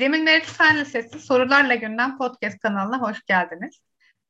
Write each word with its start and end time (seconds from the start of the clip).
Cemil 0.00 0.22
Meriç 0.22 0.44
Fen 0.44 0.76
Lisesi 0.76 1.18
Sorularla 1.18 1.74
Gündem 1.74 2.18
Podcast 2.18 2.58
kanalına 2.58 3.00
hoş 3.00 3.24
geldiniz. 3.24 3.80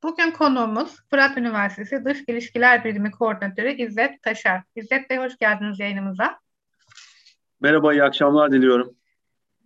Bugün 0.03 0.31
konuğumuz 0.31 0.97
Fırat 1.11 1.39
Üniversitesi 1.39 2.05
Dış 2.05 2.19
İlişkiler 2.29 2.85
Birimi 2.85 3.11
Koordinatörü 3.11 3.73
İzzet 3.73 4.23
Taşar. 4.23 4.63
İzzet 4.77 5.11
Bey 5.11 5.19
hoş 5.19 5.37
geldiniz 5.39 5.81
yayınımıza. 5.81 6.39
Merhaba, 7.61 7.93
iyi 7.93 8.03
akşamlar 8.03 8.53
diliyorum. 8.53 8.97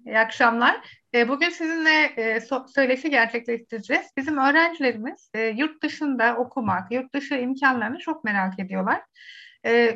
İyi 0.07 0.19
akşamlar. 0.19 0.77
E, 1.15 1.29
bugün 1.29 1.49
sizinle 1.49 2.05
e, 2.17 2.41
söyleşi 2.75 3.11
gerçekleştireceğiz. 3.11 4.07
Bizim 4.17 4.39
öğrencilerimiz 4.39 5.31
e, 5.35 5.41
yurt 5.41 5.83
dışında 5.83 6.37
okumak, 6.37 6.93
yurt 6.93 7.15
dışı 7.15 7.35
imkanlarını 7.35 7.99
çok 7.99 8.25
merak 8.25 8.59
ediyorlar. 8.59 9.03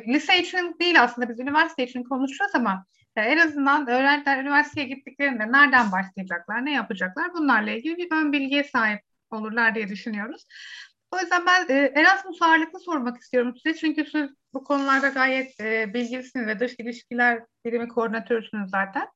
Lise 0.07 0.39
için 0.39 0.75
değil 0.79 1.03
aslında 1.03 1.29
biz 1.29 1.39
üniversite 1.39 1.83
için 1.83 2.03
konuşuyoruz 2.03 2.55
ama 2.55 2.85
en 3.21 3.37
azından 3.37 3.87
öğrenciler 3.87 4.41
üniversiteye 4.41 4.87
gittiklerinde 4.87 5.51
nereden 5.51 5.91
başlayacaklar, 5.91 6.65
ne 6.65 6.73
yapacaklar 6.73 7.33
bunlarla 7.33 7.71
ilgili 7.71 7.97
bir 7.97 8.11
ön 8.11 8.31
bilgiye 8.31 8.63
sahip 8.63 9.01
olurlar 9.31 9.75
diye 9.75 9.87
düşünüyoruz. 9.87 10.45
O 11.11 11.19
yüzden 11.19 11.45
ben 11.45 11.75
e, 11.75 11.93
Erasmus 11.95 12.41
ağırlıklı 12.41 12.79
sormak 12.79 13.17
istiyorum 13.17 13.55
size. 13.55 13.77
Çünkü 13.77 14.05
siz 14.05 14.29
bu 14.53 14.63
konularda 14.63 15.07
gayet 15.07 15.59
e, 15.59 15.93
bilgilisiniz 15.93 16.47
ve 16.47 16.59
dış 16.59 16.75
ilişkiler 16.79 17.43
birimi 17.65 17.87
koordinatörüsünüz 17.87 18.69
zaten. 18.69 19.07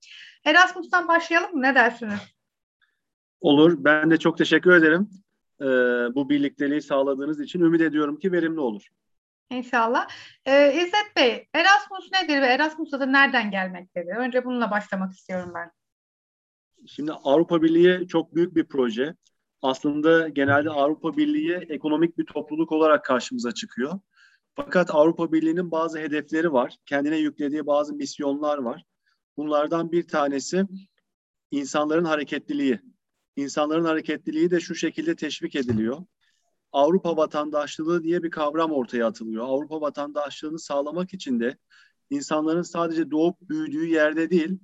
Erasmus'tan 0.46 1.08
başlayalım 1.08 1.56
mı? 1.56 1.62
Ne 1.62 1.76
dersiniz? 1.76 2.20
Olur. 3.42 3.76
Ben 3.78 4.12
de 4.12 4.18
çok 4.18 4.38
teşekkür 4.38 4.72
ederim. 4.72 5.10
Ee, 5.62 5.66
bu 6.16 6.30
birlikteliği 6.30 6.82
sağladığınız 6.82 7.42
için 7.42 7.62
ümit 7.62 7.82
ediyorum 7.82 8.20
ki 8.20 8.32
verimli 8.32 8.60
olur. 8.60 8.88
İnşallah. 9.50 10.08
Ee, 10.46 10.74
İzzet 10.74 11.16
Bey, 11.16 11.48
Erasmus 11.54 12.12
nedir 12.12 12.42
ve 12.42 12.46
Erasmus'a 12.46 13.00
da 13.00 13.06
nereden 13.06 13.52
gelmektedir? 13.52 14.16
Önce 14.16 14.46
bununla 14.46 14.72
başlamak 14.72 15.14
istiyorum 15.14 15.52
ben. 15.56 15.72
Şimdi 16.88 17.12
Avrupa 17.12 17.62
Birliği 17.62 18.08
çok 18.08 18.36
büyük 18.36 18.56
bir 18.56 18.66
proje. 18.66 19.16
Aslında 19.62 20.30
genelde 20.30 20.70
Avrupa 20.70 21.18
Birliği 21.18 21.54
ekonomik 21.54 22.18
bir 22.18 22.26
topluluk 22.26 22.72
olarak 22.72 23.06
karşımıza 23.06 23.52
çıkıyor. 23.52 24.00
Fakat 24.56 24.96
Avrupa 24.96 25.32
Birliği'nin 25.32 25.72
bazı 25.72 26.00
hedefleri 26.00 26.54
var. 26.54 26.78
Kendine 26.86 27.18
yüklediği 27.18 27.66
bazı 27.66 27.94
misyonlar 27.94 28.58
var. 28.58 28.84
Bunlardan 29.38 29.92
bir 29.92 30.08
tanesi 30.08 30.66
insanların 31.52 32.06
hareketliliği. 32.06 32.80
İnsanların 33.36 33.86
hareketliliği 33.86 34.52
de 34.52 34.60
şu 34.60 34.76
şekilde 34.76 35.16
teşvik 35.16 35.56
ediliyor. 35.56 36.04
Avrupa 36.74 37.18
vatandaşlığı 37.18 38.04
diye 38.04 38.24
bir 38.24 38.32
kavram 38.32 38.72
ortaya 38.72 39.08
atılıyor. 39.08 39.46
Avrupa 39.48 39.82
vatandaşlığını 39.82 40.60
sağlamak 40.60 41.14
için 41.14 41.40
de 41.40 41.58
insanların 42.10 42.62
sadece 42.62 43.12
doğup 43.12 43.42
büyüdüğü 43.42 43.86
yerde 43.86 44.30
değil, 44.30 44.60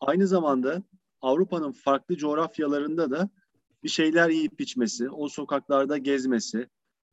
aynı 0.00 0.26
zamanda 0.26 0.82
Avrupa'nın 1.20 1.72
farklı 1.72 2.16
coğrafyalarında 2.16 3.10
da 3.10 3.30
bir 3.84 3.88
şeyler 3.88 4.28
yiyip 4.28 4.60
içmesi, 4.60 5.10
o 5.10 5.28
sokaklarda 5.28 5.98
gezmesi 5.98 6.68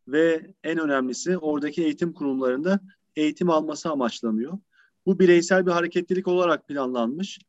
ve 0.08 0.54
en 0.64 0.78
önemlisi 0.78 1.38
oradaki 1.38 1.84
eğitim 1.84 2.14
kurumlarında 2.14 2.80
eğitim 3.16 3.50
alması 3.50 3.90
amaçlanıyor. 3.90 4.60
Bu 5.06 5.20
bireysel 5.20 5.66
bir 5.66 5.72
hareketlilik 5.72 6.28
olarak 6.28 6.68
planlanmış. 6.68 7.40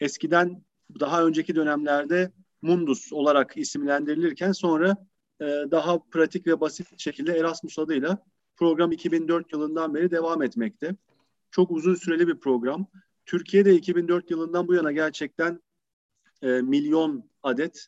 Eskiden 0.00 0.62
daha 1.00 1.24
önceki 1.24 1.54
dönemlerde 1.54 2.32
Mundus 2.62 3.12
olarak 3.12 3.56
isimlendirilirken 3.56 4.52
sonra 4.52 4.96
e, 5.40 5.44
daha 5.44 5.98
pratik 5.98 6.46
ve 6.46 6.60
basit 6.60 7.00
şekilde 7.00 7.38
Erasmus 7.38 7.78
adıyla 7.78 8.18
program 8.56 8.92
2004 8.92 9.52
yılından 9.52 9.94
beri 9.94 10.10
devam 10.10 10.42
etmekte. 10.42 10.96
Çok 11.50 11.70
uzun 11.70 11.94
süreli 11.94 12.28
bir 12.28 12.40
program. 12.40 12.86
Türkiye'de 13.26 13.74
2004 13.74 14.30
yılından 14.30 14.68
bu 14.68 14.74
yana 14.74 14.92
gerçekten 14.92 15.60
e, 16.42 16.46
milyon 16.46 17.30
adet, 17.42 17.86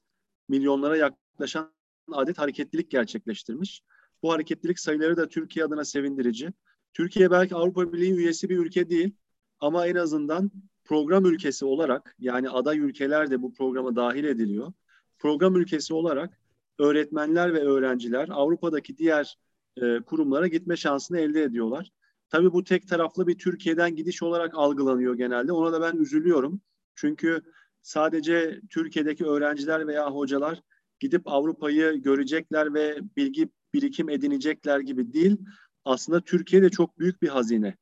milyonlara 0.49 0.97
yaklaşan 0.97 1.73
adet 2.13 2.39
hareketlilik 2.39 2.91
gerçekleştirmiş. 2.91 3.83
Bu 4.23 4.33
hareketlilik 4.33 4.79
sayıları 4.79 5.17
da 5.17 5.29
Türkiye 5.29 5.65
adına 5.65 5.85
sevindirici. 5.85 6.53
Türkiye 6.93 7.31
belki 7.31 7.55
Avrupa 7.55 7.93
Birliği 7.93 8.13
üyesi 8.13 8.49
bir 8.49 8.59
ülke 8.59 8.91
değil 8.91 9.15
ama 9.61 9.87
en 9.87 9.95
azından 9.95 10.51
program 10.85 11.27
ülkesi 11.27 11.65
olarak 11.65 12.17
yani 12.19 12.51
aday 12.51 12.79
ülkeler 12.79 13.31
de 13.31 13.43
bu 13.43 13.55
programa 13.55 13.97
dahil 13.97 14.25
ediliyor. 14.25 14.73
Program 15.19 15.57
ülkesi 15.57 15.95
olarak 15.95 16.41
öğretmenler 16.79 17.55
ve 17.55 17.61
öğrenciler 17.61 18.29
Avrupa'daki 18.33 18.99
diğer 18.99 19.39
e, 19.77 20.01
kurumlara 20.01 20.47
gitme 20.47 20.77
şansını 20.77 21.19
elde 21.21 21.43
ediyorlar. 21.43 21.91
Tabii 22.31 22.53
bu 22.53 22.65
tek 22.65 22.89
taraflı 22.89 23.27
bir 23.27 23.39
Türkiye'den 23.39 23.97
gidiş 23.97 24.23
olarak 24.23 24.55
algılanıyor 24.55 25.15
genelde. 25.15 25.53
Ona 25.53 25.73
da 25.73 25.81
ben 25.81 25.99
üzülüyorum. 25.99 26.61
Çünkü 26.95 27.43
sadece 27.83 28.61
Türkiye'deki 28.71 29.25
öğrenciler 29.25 29.87
veya 29.87 30.11
hocalar 30.11 30.63
gidip 31.01 31.23
Avrupa'yı 31.25 31.93
görecekler 31.93 32.75
ve 32.75 32.99
bilgi 33.17 33.49
birikim 33.75 34.09
edinecekler 34.09 34.81
gibi 34.81 35.13
değil. 35.13 35.37
Aslında 35.85 36.21
Türkiye'de 36.21 36.71
çok 36.71 36.99
büyük 36.99 37.23
bir 37.23 37.29
hazine. 37.29 37.77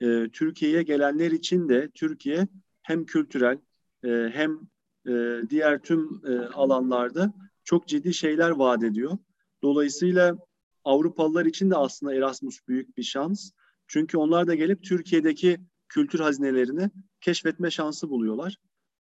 Ee, 0.00 0.28
Türkiye'ye 0.32 0.82
gelenler 0.82 1.30
için 1.30 1.68
de 1.68 1.90
Türkiye 1.94 2.48
hem 2.82 3.04
kültürel 3.04 3.58
e, 4.04 4.30
hem 4.32 4.60
e, 5.08 5.42
diğer 5.50 5.82
tüm 5.82 6.22
e, 6.26 6.38
alanlarda 6.38 7.32
çok 7.70 7.88
ciddi 7.88 8.14
şeyler 8.14 8.50
vaat 8.50 8.82
ediyor. 8.82 9.18
Dolayısıyla 9.62 10.36
Avrupalılar 10.84 11.46
için 11.46 11.70
de 11.70 11.76
aslında 11.76 12.14
Erasmus 12.14 12.68
büyük 12.68 12.96
bir 12.96 13.02
şans. 13.02 13.50
Çünkü 13.86 14.18
onlar 14.18 14.46
da 14.46 14.54
gelip 14.54 14.84
Türkiye'deki 14.84 15.60
kültür 15.88 16.20
hazinelerini 16.20 16.90
keşfetme 17.20 17.70
şansı 17.70 18.10
buluyorlar 18.10 18.56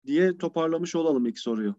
diye 0.05 0.37
toparlamış 0.37 0.95
olalım 0.95 1.25
ilk 1.25 1.39
soruyu. 1.39 1.75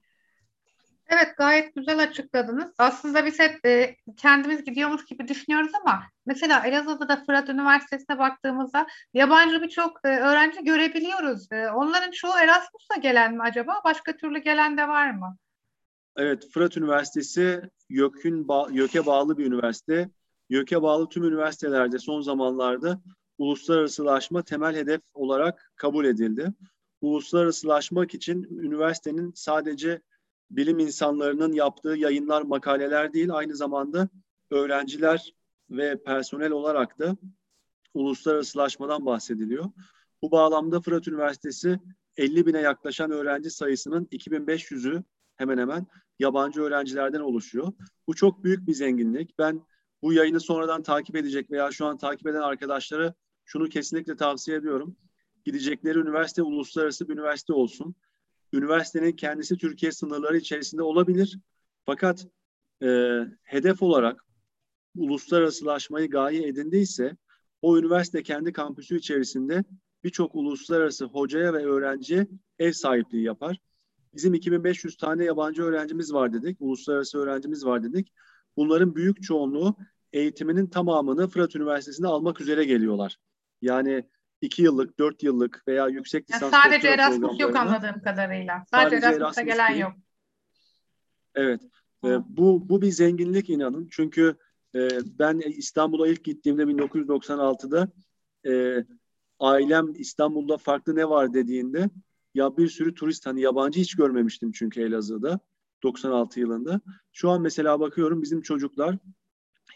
Evet 1.08 1.36
gayet 1.36 1.74
güzel 1.74 2.02
açıkladınız. 2.02 2.74
Aslında 2.78 3.26
biz 3.26 3.38
hep 3.38 3.66
e, 3.66 3.96
kendimiz 4.16 4.64
gidiyormuş 4.64 5.04
gibi 5.04 5.28
düşünüyoruz 5.28 5.72
ama 5.82 6.02
mesela 6.26 6.66
Elazığ'da 6.66 7.08
da 7.08 7.24
Fırat 7.26 7.48
Üniversitesi'ne 7.48 8.18
baktığımızda 8.18 8.86
yabancı 9.14 9.62
birçok 9.62 10.00
e, 10.04 10.08
öğrenci 10.08 10.64
görebiliyoruz. 10.64 11.52
E, 11.52 11.70
onların 11.70 12.10
çoğu 12.10 12.38
Erasmus'a 12.38 12.96
gelen 12.96 13.34
mi 13.34 13.42
acaba? 13.42 13.80
Başka 13.84 14.16
türlü 14.16 14.38
gelen 14.38 14.78
de 14.78 14.88
var 14.88 15.10
mı? 15.10 15.36
Evet, 16.16 16.48
Fırat 16.52 16.76
Üniversitesi 16.76 17.60
YÖK'ün 17.88 18.48
ba 18.48 18.68
YÖK'e 18.70 19.06
bağlı 19.06 19.38
bir 19.38 19.46
üniversite. 19.46 20.10
YÖK'e 20.48 20.82
bağlı 20.82 21.08
tüm 21.08 21.24
üniversitelerde 21.24 21.98
son 21.98 22.20
zamanlarda 22.20 23.00
uluslararasılaşma 23.38 24.42
temel 24.42 24.76
hedef 24.76 25.00
olarak 25.14 25.72
kabul 25.76 26.04
edildi. 26.04 26.52
Uluslararasılaşmak 27.00 28.14
için 28.14 28.44
üniversitenin 28.44 29.32
sadece 29.34 30.02
bilim 30.50 30.78
insanlarının 30.78 31.52
yaptığı 31.52 31.96
yayınlar, 31.96 32.42
makaleler 32.42 33.12
değil, 33.12 33.30
aynı 33.32 33.56
zamanda 33.56 34.08
öğrenciler 34.50 35.34
ve 35.70 36.02
personel 36.02 36.50
olarak 36.50 36.98
da 36.98 37.16
uluslararasılaşmadan 37.94 39.06
bahsediliyor. 39.06 39.64
Bu 40.22 40.30
bağlamda 40.30 40.80
Fırat 40.80 41.08
Üniversitesi 41.08 41.80
50 42.16 42.46
bine 42.46 42.60
yaklaşan 42.60 43.10
öğrenci 43.10 43.50
sayısının 43.50 44.04
2500'ü 44.04 45.02
hemen 45.36 45.58
hemen 45.58 45.86
yabancı 46.18 46.62
öğrencilerden 46.62 47.20
oluşuyor. 47.20 47.72
Bu 48.06 48.14
çok 48.14 48.44
büyük 48.44 48.66
bir 48.66 48.72
zenginlik. 48.72 49.38
Ben 49.38 49.66
bu 50.02 50.12
yayını 50.12 50.40
sonradan 50.40 50.82
takip 50.82 51.16
edecek 51.16 51.50
veya 51.50 51.70
şu 51.70 51.86
an 51.86 51.98
takip 51.98 52.26
eden 52.26 52.42
arkadaşlara 52.42 53.14
şunu 53.44 53.68
kesinlikle 53.68 54.16
tavsiye 54.16 54.56
ediyorum. 54.56 54.96
Gidecekleri 55.44 55.98
üniversite 55.98 56.42
uluslararası 56.42 57.08
bir 57.08 57.14
üniversite 57.14 57.52
olsun. 57.52 57.94
Üniversitenin 58.52 59.12
kendisi 59.12 59.56
Türkiye 59.56 59.92
sınırları 59.92 60.36
içerisinde 60.36 60.82
olabilir. 60.82 61.38
Fakat 61.86 62.26
e, 62.82 63.20
hedef 63.42 63.82
olarak 63.82 64.24
uluslararasılaşmayı 64.96 66.10
gaye 66.10 66.48
edindiyse 66.48 67.16
o 67.62 67.78
üniversite 67.78 68.22
kendi 68.22 68.52
kampüsü 68.52 68.98
içerisinde 68.98 69.64
birçok 70.04 70.34
uluslararası 70.34 71.04
hocaya 71.04 71.52
ve 71.52 71.66
öğrenciye 71.66 72.26
ev 72.58 72.72
sahipliği 72.72 73.22
yapar. 73.22 73.58
Bizim 74.16 74.34
2500 74.34 74.96
tane 74.96 75.24
yabancı 75.24 75.62
öğrencimiz 75.62 76.12
var 76.12 76.32
dedik, 76.32 76.56
uluslararası 76.60 77.18
öğrencimiz 77.18 77.66
var 77.66 77.82
dedik. 77.82 78.12
Bunların 78.56 78.96
büyük 78.96 79.22
çoğunluğu 79.22 79.76
eğitiminin 80.12 80.66
tamamını 80.66 81.28
Fırat 81.28 81.56
Üniversitesi'nde 81.56 82.08
almak 82.08 82.40
üzere 82.40 82.64
geliyorlar. 82.64 83.16
Yani 83.62 84.04
iki 84.40 84.62
yıllık, 84.62 84.98
dört 84.98 85.22
yıllık 85.22 85.62
veya 85.68 85.88
yüksek 85.88 86.30
lisans 86.30 86.52
yani 86.52 86.62
Sadece 86.62 86.88
Erasmus 86.88 87.40
yok 87.40 87.56
anladığım 87.56 88.02
kadarıyla. 88.02 88.64
Sadece, 88.70 89.00
sadece 89.00 89.16
Erasmus'a 89.16 89.42
gelen 89.42 89.68
değil. 89.68 89.80
yok. 89.80 89.92
Evet. 91.34 91.60
E, 92.04 92.08
bu, 92.36 92.68
bu 92.68 92.82
bir 92.82 92.90
zenginlik 92.90 93.50
inanın. 93.50 93.88
Çünkü 93.90 94.36
e, 94.74 94.88
ben 95.18 95.38
İstanbul'a 95.38 96.08
ilk 96.08 96.24
gittiğimde 96.24 96.62
1996'da 96.62 97.88
e, 98.50 98.84
ailem 99.40 99.94
İstanbul'da 99.94 100.56
farklı 100.56 100.96
ne 100.96 101.08
var 101.08 101.34
dediğinde 101.34 101.90
ya 102.36 102.56
bir 102.56 102.68
sürü 102.68 102.94
turist 102.94 103.26
hani 103.26 103.40
yabancı 103.40 103.80
hiç 103.80 103.96
görmemiştim 103.96 104.52
çünkü 104.52 104.80
Elazığ'da 104.80 105.40
96 105.82 106.40
yılında. 106.40 106.80
Şu 107.12 107.30
an 107.30 107.42
mesela 107.42 107.80
bakıyorum 107.80 108.22
bizim 108.22 108.42
çocuklar 108.42 108.98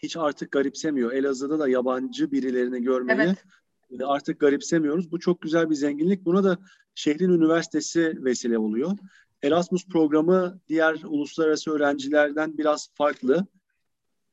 hiç 0.03 0.17
artık 0.17 0.51
garipsemiyor. 0.51 1.11
Elazığ'da 1.11 1.59
da 1.59 1.69
yabancı 1.69 2.31
birilerini 2.31 2.81
görmeyi 2.81 3.19
evet. 3.21 3.45
artık 4.03 4.39
garipsemiyoruz. 4.39 5.11
Bu 5.11 5.19
çok 5.19 5.41
güzel 5.41 5.69
bir 5.69 5.75
zenginlik. 5.75 6.25
Buna 6.25 6.43
da 6.43 6.57
şehrin 6.95 7.29
üniversitesi 7.29 8.23
vesile 8.23 8.57
oluyor. 8.57 8.97
Erasmus 9.43 9.87
programı 9.87 10.59
diğer 10.67 10.99
uluslararası 11.03 11.71
öğrencilerden 11.71 12.57
biraz 12.57 12.89
farklı. 12.93 13.47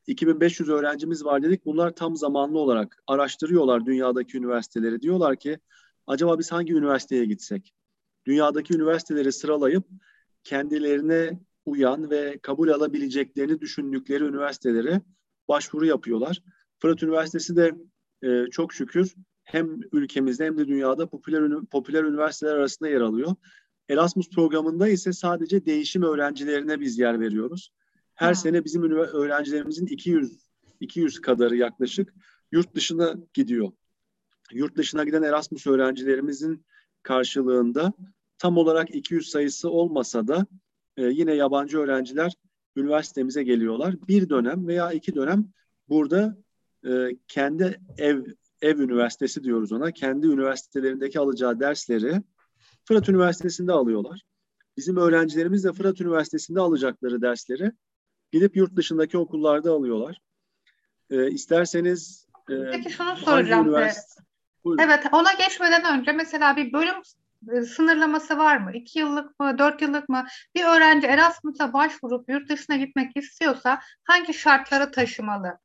2500 0.07 0.69
öğrencimiz 0.69 1.25
var 1.25 1.43
dedik. 1.43 1.65
Bunlar 1.65 1.95
tam 1.95 2.15
zamanlı 2.15 2.59
olarak 2.59 3.03
araştırıyorlar 3.07 3.85
dünyadaki 3.85 4.37
üniversiteleri. 4.37 5.01
Diyorlar 5.01 5.35
ki 5.35 5.59
acaba 6.07 6.39
biz 6.39 6.51
hangi 6.51 6.73
üniversiteye 6.73 7.25
gitsek? 7.25 7.73
Dünyadaki 8.29 8.75
üniversiteleri 8.75 9.31
sıralayıp 9.31 9.83
kendilerine 10.43 11.39
uyan 11.65 12.09
ve 12.09 12.39
kabul 12.41 12.69
alabileceklerini 12.69 13.61
düşündükleri 13.61 14.23
üniversitelere 14.23 15.01
başvuru 15.47 15.85
yapıyorlar. 15.85 16.43
Fırat 16.79 17.03
Üniversitesi 17.03 17.55
de 17.55 17.75
e, 18.23 18.45
çok 18.51 18.73
şükür 18.73 19.15
hem 19.43 19.79
ülkemizde 19.91 20.45
hem 20.45 20.57
de 20.57 20.67
dünyada 20.67 21.09
popüler 21.09 21.61
popüler 21.71 22.03
üniversiteler 22.03 22.55
arasında 22.55 22.89
yer 22.89 23.01
alıyor. 23.01 23.35
Erasmus 23.89 24.29
programında 24.29 24.87
ise 24.87 25.13
sadece 25.13 25.65
değişim 25.65 26.03
öğrencilerine 26.03 26.79
biz 26.79 26.99
yer 26.99 27.19
veriyoruz. 27.19 27.71
Her 28.15 28.27
ha. 28.27 28.35
sene 28.35 28.65
bizim 28.65 28.91
öğrencilerimizin 28.91 29.85
200 29.85 30.49
200 30.79 31.21
kadarı 31.21 31.55
yaklaşık 31.55 32.13
yurt 32.51 32.75
dışına 32.75 33.15
gidiyor. 33.33 33.71
Yurt 34.51 34.77
dışına 34.77 35.03
giden 35.03 35.23
Erasmus 35.23 35.67
öğrencilerimizin 35.67 36.65
karşılığında 37.03 37.93
tam 38.39 38.57
olarak 38.57 38.95
200 38.95 39.29
sayısı 39.29 39.69
olmasa 39.69 40.27
da 40.27 40.45
e, 40.97 41.05
yine 41.05 41.33
yabancı 41.33 41.79
öğrenciler 41.79 42.33
üniversitemize 42.75 43.43
geliyorlar. 43.43 43.95
Bir 44.07 44.29
dönem 44.29 44.67
veya 44.67 44.91
iki 44.91 45.15
dönem 45.15 45.45
burada 45.89 46.37
e, 46.87 47.09
kendi 47.27 47.81
ev 47.97 48.23
ev 48.61 48.79
üniversitesi 48.79 49.43
diyoruz 49.43 49.71
ona. 49.71 49.91
Kendi 49.91 50.27
üniversitelerindeki 50.27 51.19
alacağı 51.19 51.59
dersleri 51.59 52.21
Fırat 52.85 53.09
Üniversitesi'nde 53.09 53.71
alıyorlar. 53.71 54.21
Bizim 54.77 54.97
öğrencilerimiz 54.97 55.63
de 55.63 55.73
Fırat 55.73 56.01
Üniversitesi'nde 56.01 56.59
alacakları 56.59 57.21
dersleri 57.21 57.71
gidip 58.31 58.55
yurt 58.55 58.75
dışındaki 58.75 59.17
okullarda 59.17 59.71
alıyorlar. 59.71 60.21
E, 61.09 61.31
isterseniz 61.31 62.27
e, 62.49 62.71
Peki 62.71 62.89
şunu 62.89 63.17
soracağım. 63.17 63.75
Evet 64.79 65.05
ona 65.11 65.33
geçmeden 65.33 65.99
önce 65.99 66.11
mesela 66.11 66.55
bir 66.55 66.73
bölüm 66.73 66.95
sınırlaması 67.47 68.37
var 68.37 68.57
mı? 68.57 68.71
İki 68.73 68.99
yıllık 68.99 69.39
mı, 69.39 69.57
dört 69.57 69.81
yıllık 69.81 70.09
mı? 70.09 70.25
Bir 70.55 70.63
öğrenci 70.63 71.07
Erasmus'a 71.07 71.73
başvurup 71.73 72.29
yurt 72.29 72.49
dışına 72.49 72.77
gitmek 72.77 73.17
istiyorsa 73.17 73.79
hangi 74.03 74.33
şartları 74.33 74.91
taşımalı? 74.91 75.59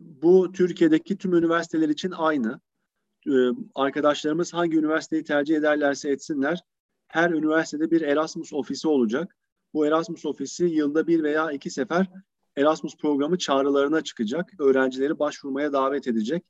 Bu 0.00 0.52
Türkiye'deki 0.52 1.18
tüm 1.18 1.34
üniversiteler 1.34 1.88
için 1.88 2.10
aynı. 2.10 2.60
Ee, 3.26 3.30
arkadaşlarımız 3.74 4.54
hangi 4.54 4.78
üniversiteyi 4.78 5.24
tercih 5.24 5.56
ederlerse 5.56 6.10
etsinler, 6.10 6.64
her 7.08 7.30
üniversitede 7.30 7.90
bir 7.90 8.00
Erasmus 8.00 8.52
ofisi 8.52 8.88
olacak. 8.88 9.36
Bu 9.74 9.86
Erasmus 9.86 10.26
ofisi 10.26 10.64
yılda 10.64 11.06
bir 11.06 11.22
veya 11.22 11.52
iki 11.52 11.70
sefer 11.70 12.06
Erasmus 12.56 12.96
programı 12.96 13.38
çağrılarına 13.38 14.00
çıkacak. 14.00 14.52
Öğrencileri 14.58 15.18
başvurmaya 15.18 15.72
davet 15.72 16.06
edecek. 16.06 16.44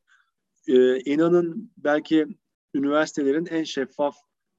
Ee, 0.69 1.01
inanın 1.01 1.73
belki 1.77 2.27
üniversitelerin 2.75 3.47
en 3.47 3.65
şeffaf 3.65 4.17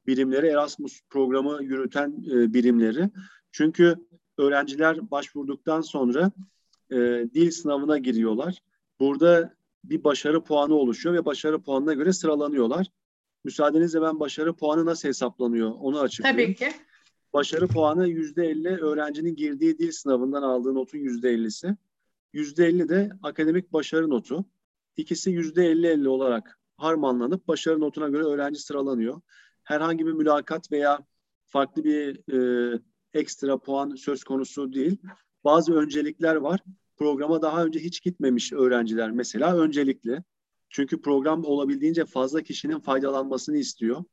birimleri 0.08 0.48
Erasmus 0.48 1.02
programı 1.10 1.64
yürüten 1.64 2.10
e, 2.32 2.54
birimleri. 2.54 3.10
Çünkü 3.52 3.96
öğrenciler 4.38 5.12
başvurduktan 5.12 5.82
sonra 5.82 6.32
e, 6.92 6.96
dil 7.34 7.52
sınavına 7.52 7.98
giriyorlar. 7.98 8.64
Burada 9.00 9.56
bir 9.84 10.04
başarı 10.04 10.44
puanı 10.44 10.74
oluşuyor 10.76 11.16
ve 11.16 11.26
başarı 11.26 11.62
puanına 11.62 11.94
göre 11.94 12.14
sıralanıyorlar. 12.14 12.88
Müsaadenizle 13.44 14.02
ben 14.02 14.20
başarı 14.20 14.54
puanı 14.54 14.86
nasıl 14.86 15.08
hesaplanıyor 15.08 15.72
onu 15.80 16.00
açıklayayım. 16.00 16.54
Tabii 16.54 16.72
ki. 16.72 16.78
Başarı 17.34 17.68
puanı 17.68 18.08
yüzde 18.08 18.46
elli 18.46 18.70
öğrencinin 18.70 19.36
girdiği 19.36 19.78
dil 19.78 19.92
sınavından 19.92 20.42
aldığı 20.42 20.76
notun 20.76 20.98
yüzde 20.98 21.30
ellisi. 21.30 21.76
Yüzde 22.34 22.66
elli 22.66 22.90
de 22.90 23.12
akademik 23.24 23.74
başarı 23.74 24.10
notu. 24.10 24.46
İkisi 24.98 25.32
yüzde 25.32 25.66
elli 25.66 25.88
elli 25.88 26.10
olarak 26.10 26.61
harmanlanıp 26.82 27.48
başarı 27.48 27.80
notuna 27.80 28.10
göre 28.10 28.24
öğrenci 28.24 28.60
sıralanıyor. 28.60 29.22
Herhangi 29.64 30.06
bir 30.06 30.12
mülakat 30.12 30.72
veya 30.72 31.00
farklı 31.46 31.84
bir 31.84 32.34
e, 32.34 32.80
ekstra 33.14 33.58
puan 33.58 33.96
söz 33.96 34.24
konusu 34.24 34.74
değil. 34.74 34.98
Bazı 35.44 35.74
öncelikler 35.74 36.36
var. 36.36 36.60
Programa 36.98 37.42
daha 37.42 37.66
önce 37.66 37.80
hiç 37.80 38.02
gitmemiş 38.04 38.54
öğrenciler 38.54 39.12
mesela 39.12 39.58
öncelikli. 39.58 40.24
Çünkü 40.70 41.02
program 41.02 41.46
olabildiğince 41.46 42.06
fazla 42.06 42.42
kişinin 42.42 42.80
faydalanmasını 42.80 43.58
istiyor. 43.58 44.04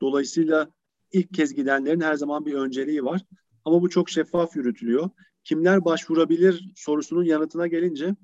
Dolayısıyla 0.00 0.68
ilk 1.12 1.34
kez 1.34 1.54
gidenlerin 1.54 2.00
her 2.00 2.14
zaman 2.14 2.46
bir 2.46 2.54
önceliği 2.54 3.04
var. 3.04 3.20
Ama 3.64 3.82
bu 3.82 3.90
çok 3.90 4.10
şeffaf 4.10 4.56
yürütülüyor. 4.56 5.10
Kimler 5.44 5.84
başvurabilir 5.84 6.70
sorusunun 6.76 7.24
yanıtına 7.24 7.66
gelince 7.66 8.14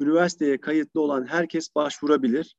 üniversiteye 0.00 0.60
kayıtlı 0.60 1.00
olan 1.00 1.26
herkes 1.26 1.74
başvurabilir 1.74 2.56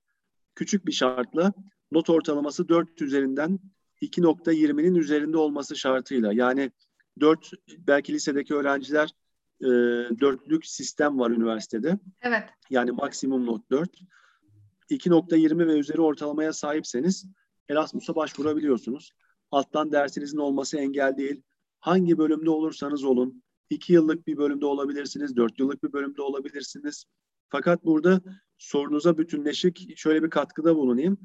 küçük 0.55 0.85
bir 0.85 0.91
şartla 0.91 1.53
not 1.91 2.09
ortalaması 2.09 2.69
4 2.69 3.01
üzerinden 3.01 3.59
2.20'nin 4.01 4.95
üzerinde 4.95 5.37
olması 5.37 5.75
şartıyla. 5.75 6.33
Yani 6.33 6.71
4 7.19 7.51
belki 7.87 8.13
lisedeki 8.13 8.53
öğrenciler 8.53 9.09
e, 9.61 9.67
dörtlük 10.19 10.65
sistem 10.65 11.19
var 11.19 11.31
üniversitede. 11.31 11.99
Evet. 12.21 12.43
Yani 12.69 12.91
maksimum 12.91 13.45
not 13.45 13.71
4. 13.71 13.89
2.20 14.89 15.67
ve 15.67 15.79
üzeri 15.79 16.01
ortalamaya 16.01 16.53
sahipseniz 16.53 17.25
Erasmus'a 17.69 18.15
başvurabiliyorsunuz. 18.15 19.11
Alttan 19.51 19.91
dersinizin 19.91 20.37
olması 20.37 20.77
engel 20.77 21.17
değil. 21.17 21.41
Hangi 21.79 22.17
bölümde 22.17 22.49
olursanız 22.49 23.03
olun. 23.03 23.43
2 23.69 23.93
yıllık 23.93 24.27
bir 24.27 24.37
bölümde 24.37 24.65
olabilirsiniz, 24.65 25.35
4 25.35 25.59
yıllık 25.59 25.83
bir 25.83 25.93
bölümde 25.93 26.21
olabilirsiniz. 26.21 27.05
Fakat 27.49 27.85
burada 27.85 28.21
sorunuza 28.61 29.17
bütünleşik 29.17 29.97
şöyle 29.97 30.23
bir 30.23 30.29
katkıda 30.29 30.75
bulunayım. 30.75 31.17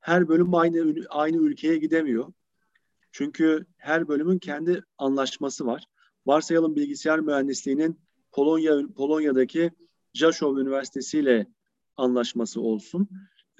Her 0.00 0.28
bölüm 0.28 0.54
aynı 0.54 0.94
aynı 1.08 1.36
ülkeye 1.36 1.76
gidemiyor. 1.76 2.32
Çünkü 3.12 3.66
her 3.76 4.08
bölümün 4.08 4.38
kendi 4.38 4.82
anlaşması 4.98 5.66
var. 5.66 5.84
Varsayalım 6.26 6.76
bilgisayar 6.76 7.20
mühendisliğinin 7.20 8.00
Polonya 8.32 8.78
Polonya'daki 8.96 9.70
Jaszow 10.14 10.62
Üniversitesi 10.62 11.18
ile 11.18 11.46
anlaşması 11.96 12.60
olsun. 12.60 13.08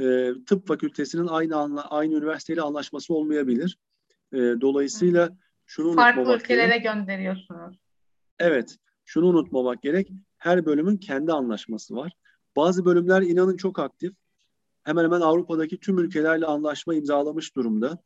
E, 0.00 0.32
tıp 0.46 0.66
fakültesinin 0.66 1.26
aynı 1.26 1.56
anla, 1.56 1.90
aynı 1.90 2.14
üniversiteyle 2.14 2.62
anlaşması 2.62 3.14
olmayabilir. 3.14 3.78
E, 4.32 4.36
dolayısıyla 4.38 5.38
şunu 5.66 5.94
farklı 5.94 6.34
ülkelere 6.34 6.78
gerek. 6.78 6.82
gönderiyorsunuz. 6.82 7.76
Evet, 8.38 8.76
şunu 9.04 9.26
unutmamak 9.26 9.82
gerek. 9.82 10.12
Her 10.38 10.66
bölümün 10.66 10.96
kendi 10.96 11.32
anlaşması 11.32 11.96
var. 11.96 12.12
Bazı 12.58 12.84
bölümler 12.84 13.22
inanın 13.22 13.56
çok 13.56 13.78
aktif. 13.78 14.14
Hemen 14.82 15.04
hemen 15.04 15.20
Avrupa'daki 15.20 15.80
tüm 15.80 15.98
ülkelerle 15.98 16.46
anlaşma 16.46 16.94
imzalamış 16.94 17.56
durumda. 17.56 17.98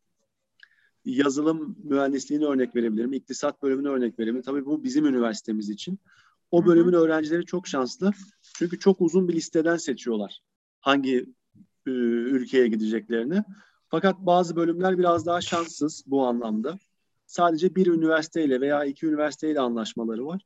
Yazılım 1.04 1.76
mühendisliğini 1.84 2.46
örnek 2.46 2.76
verebilirim, 2.76 3.12
iktisat 3.12 3.62
bölümünü 3.62 3.88
örnek 3.88 4.18
verebilirim. 4.18 4.42
Tabii 4.42 4.66
bu 4.66 4.84
bizim 4.84 5.06
üniversitemiz 5.06 5.70
için. 5.70 5.98
O 6.50 6.66
bölümün 6.66 6.92
öğrencileri 6.92 7.46
çok 7.46 7.66
şanslı. 7.66 8.12
Çünkü 8.54 8.78
çok 8.78 9.00
uzun 9.00 9.28
bir 9.28 9.34
listeden 9.34 9.76
seçiyorlar 9.76 10.42
hangi 10.80 11.16
e, 11.86 11.90
ülkeye 11.90 12.68
gideceklerini. 12.68 13.44
Fakat 13.88 14.18
bazı 14.18 14.56
bölümler 14.56 14.98
biraz 14.98 15.26
daha 15.26 15.40
şanssız 15.40 16.04
bu 16.06 16.26
anlamda. 16.26 16.78
Sadece 17.26 17.74
bir 17.74 17.86
üniversiteyle 17.86 18.60
veya 18.60 18.84
iki 18.84 19.06
üniversiteyle 19.06 19.60
anlaşmaları 19.60 20.26
var. 20.26 20.42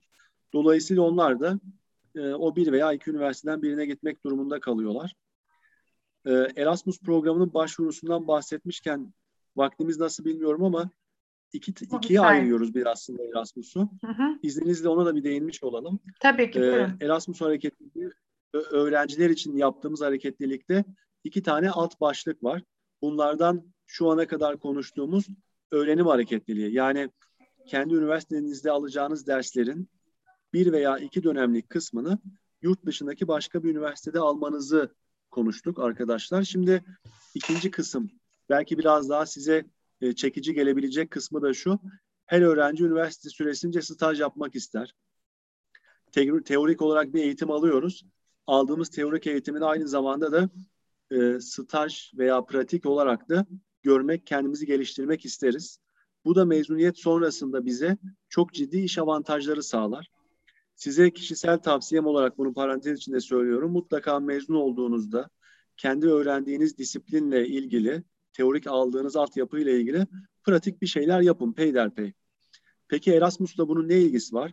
Dolayısıyla 0.53 1.03
onlar 1.03 1.41
da 1.41 1.61
e, 2.17 2.35
o 2.35 2.57
bir 2.57 2.73
veya 2.73 2.93
iki 2.93 3.11
üniversiteden 3.11 3.63
birine 3.63 3.87
gitmek 3.87 4.25
durumunda 4.25 4.61
kalıyorlar. 4.61 5.15
E, 6.27 6.33
Erasmus 6.57 7.01
programının 7.01 7.55
başvurusundan 7.55 8.29
bahsetmişken 8.29 9.13
vaktimiz 9.57 9.99
nasıl 9.99 10.25
bilmiyorum 10.25 10.65
ama 10.65 10.91
iki, 11.53 11.85
ikiye 11.97 12.21
ayırıyoruz 12.21 12.75
bir 12.75 12.87
aslında 12.87 13.23
Erasmus'u. 13.25 13.91
İzninizle 14.43 14.89
ona 14.89 15.07
da 15.07 15.17
bir 15.17 15.25
değinmiş 15.25 15.63
olalım. 15.63 16.01
Tabii 16.21 16.51
ki. 16.51 16.61
Ee, 16.61 16.89
Erasmus 17.01 17.41
hareketliliği 17.41 18.11
öğrenciler 18.53 19.31
için 19.31 19.57
yaptığımız 19.57 20.01
hareketlilikte 20.01 20.85
iki 21.25 21.43
tane 21.43 21.71
alt 21.71 22.01
başlık 22.01 22.45
var. 22.45 22.63
Bunlardan 23.03 23.63
şu 23.87 24.11
ana 24.11 24.27
kadar 24.27 24.59
konuştuğumuz 24.59 25.27
öğrenim 25.71 26.07
hareketliliği. 26.07 26.73
Yani 26.73 27.11
kendi 27.67 27.95
üniversitenizde 27.95 28.71
alacağınız 28.71 29.27
derslerin 29.27 29.89
bir 30.57 30.73
veya 30.73 30.99
iki 30.99 31.23
dönemlik 31.23 31.71
kısmını 31.71 32.19
yurt 32.63 32.87
dışındaki 32.87 33.29
başka 33.29 33.63
bir 33.63 33.71
üniversitede 33.71 34.19
almanızı 34.19 34.95
konuştuk 35.31 35.79
arkadaşlar. 35.79 36.43
Şimdi 36.43 36.85
ikinci 37.35 37.71
kısım 37.71 38.11
belki 38.49 38.79
biraz 38.79 39.09
daha 39.09 39.27
size 39.27 39.65
e, 40.01 40.13
çekici 40.13 40.55
gelebilecek 40.55 41.11
kısmı 41.11 41.43
da 41.43 41.55
şu. 41.55 41.79
Her 42.27 42.41
öğrenci 42.41 42.85
üniversite 42.85 43.29
süresince 43.29 43.83
staj 43.83 44.21
yapmak 44.21 44.55
ister. 44.55 44.95
Te- 46.13 46.43
teorik 46.45 46.83
olarak 46.83 47.15
bir 47.15 47.23
eğitim 47.23 47.51
alıyoruz. 47.51 48.05
Aldığımız 48.47 48.89
teorik 48.89 49.27
eğitimin 49.27 49.61
aynı 49.61 49.89
zamanda 49.89 50.33
da 50.33 50.49
e, 51.11 51.41
staj 51.41 52.13
veya 52.15 52.45
pratik 52.45 52.87
olarak 52.87 53.29
da 53.29 53.47
görmek, 53.83 54.27
kendimizi 54.27 54.67
geliştirmek 54.67 55.25
isteriz. 55.25 55.79
Bu 56.25 56.35
da 56.35 56.45
mezuniyet 56.45 56.99
sonrasında 56.99 57.67
bize 57.67 57.97
çok 58.29 58.55
ciddi 58.55 58.79
iş 58.79 58.99
avantajları 58.99 59.63
sağlar. 59.63 60.16
Size 60.77 61.11
kişisel 61.11 61.59
tavsiyem 61.59 62.07
olarak 62.07 62.39
bunu 62.39 62.55
parantez 62.55 62.99
içinde 62.99 63.21
söylüyorum. 63.21 63.73
Mutlaka 63.73 64.21
mezun 64.21 64.55
olduğunuzda 64.55 65.31
kendi 65.77 66.07
öğrendiğiniz 66.07 66.79
disiplinle 66.79 67.49
ilgili, 67.49 68.03
teorik 68.33 68.67
aldığınız 68.67 69.17
altyapıyla 69.17 69.73
ilgili 69.73 70.07
pratik 70.45 70.83
bir 70.83 70.87
şeyler 70.87 71.21
yapın 71.21 71.53
peyderpey. 71.53 72.13
Peki 72.89 73.13
Erasmus'ta 73.13 73.69
bunun 73.69 73.89
ne 73.89 73.99
ilgisi 74.01 74.35
var? 74.35 74.53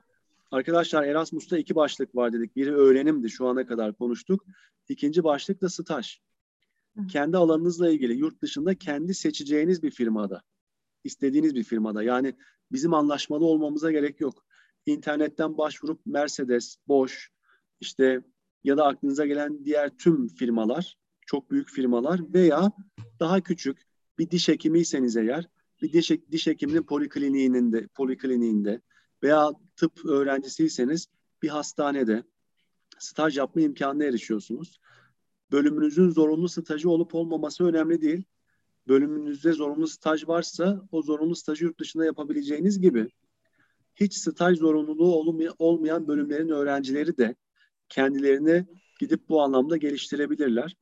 Arkadaşlar 0.52 1.04
Erasmus'ta 1.04 1.58
iki 1.58 1.76
başlık 1.76 2.16
var 2.16 2.34
dedik. 2.34 2.56
Biri 2.56 2.76
öğrenimdi 2.76 3.30
şu 3.30 3.48
ana 3.48 3.66
kadar 3.66 3.94
konuştuk. 3.94 4.46
İkinci 4.90 5.24
başlık 5.24 5.62
da 5.62 5.70
staj. 5.70 6.20
Kendi 7.12 7.38
alanınızla 7.38 7.90
ilgili 7.90 8.14
yurt 8.14 8.42
dışında 8.42 8.76
kendi 8.76 9.14
seçeceğiniz 9.14 9.84
bir 9.84 9.92
firmada, 9.92 10.42
istediğiniz 11.04 11.56
bir 11.56 11.64
firmada. 11.64 12.04
Yani 12.04 12.36
bizim 12.72 12.94
anlaşmalı 12.94 13.46
olmamıza 13.46 13.92
gerek 13.92 14.22
yok. 14.22 14.46
İnternetten 14.86 15.58
başvurup 15.58 16.02
Mercedes, 16.06 16.78
Bosch, 16.88 17.16
işte 17.82 18.22
ya 18.64 18.78
da 18.78 18.86
aklınıza 18.86 19.26
gelen 19.26 19.66
diğer 19.66 19.98
tüm 19.98 20.28
firmalar, 20.28 20.98
çok 21.26 21.52
büyük 21.52 21.70
firmalar 21.70 22.34
veya 22.34 22.72
daha 23.20 23.42
küçük 23.42 23.82
bir 24.20 24.30
diş 24.30 24.48
hekimiyseniz 24.48 25.18
eğer 25.18 25.50
bir 25.82 25.94
diş, 25.94 26.12
diş 26.32 26.48
hekiminin 26.48 26.84
polikliniğinde, 26.84 27.88
polikliniğinde 27.88 28.82
veya 29.24 29.52
tıp 29.76 30.06
öğrencisiyseniz 30.06 31.08
bir 31.42 31.50
hastanede 31.50 32.24
staj 33.00 33.38
yapma 33.38 33.62
imkanına 33.62 34.04
erişiyorsunuz. 34.04 34.80
Bölümünüzün 35.52 36.10
zorunlu 36.10 36.50
stajı 36.50 36.90
olup 36.90 37.16
olmaması 37.16 37.64
önemli 37.64 38.02
değil. 38.02 38.24
Bölümünüzde 38.88 39.54
zorunlu 39.54 39.88
staj 39.88 40.28
varsa 40.28 40.88
o 40.92 41.02
zorunlu 41.02 41.36
stajı 41.36 41.66
yurt 41.66 41.80
dışında 41.80 42.06
yapabileceğiniz 42.06 42.80
gibi 42.80 43.08
hiç 43.96 44.14
staj 44.14 44.58
zorunluluğu 44.58 45.36
olmayan 45.60 46.08
bölümlerin 46.08 46.50
öğrencileri 46.50 47.18
de 47.18 47.36
kendilerini 47.90 48.66
gidip 49.00 49.30
bu 49.30 49.42
anlamda 49.42 49.78
geliştirebilirler 49.78 50.76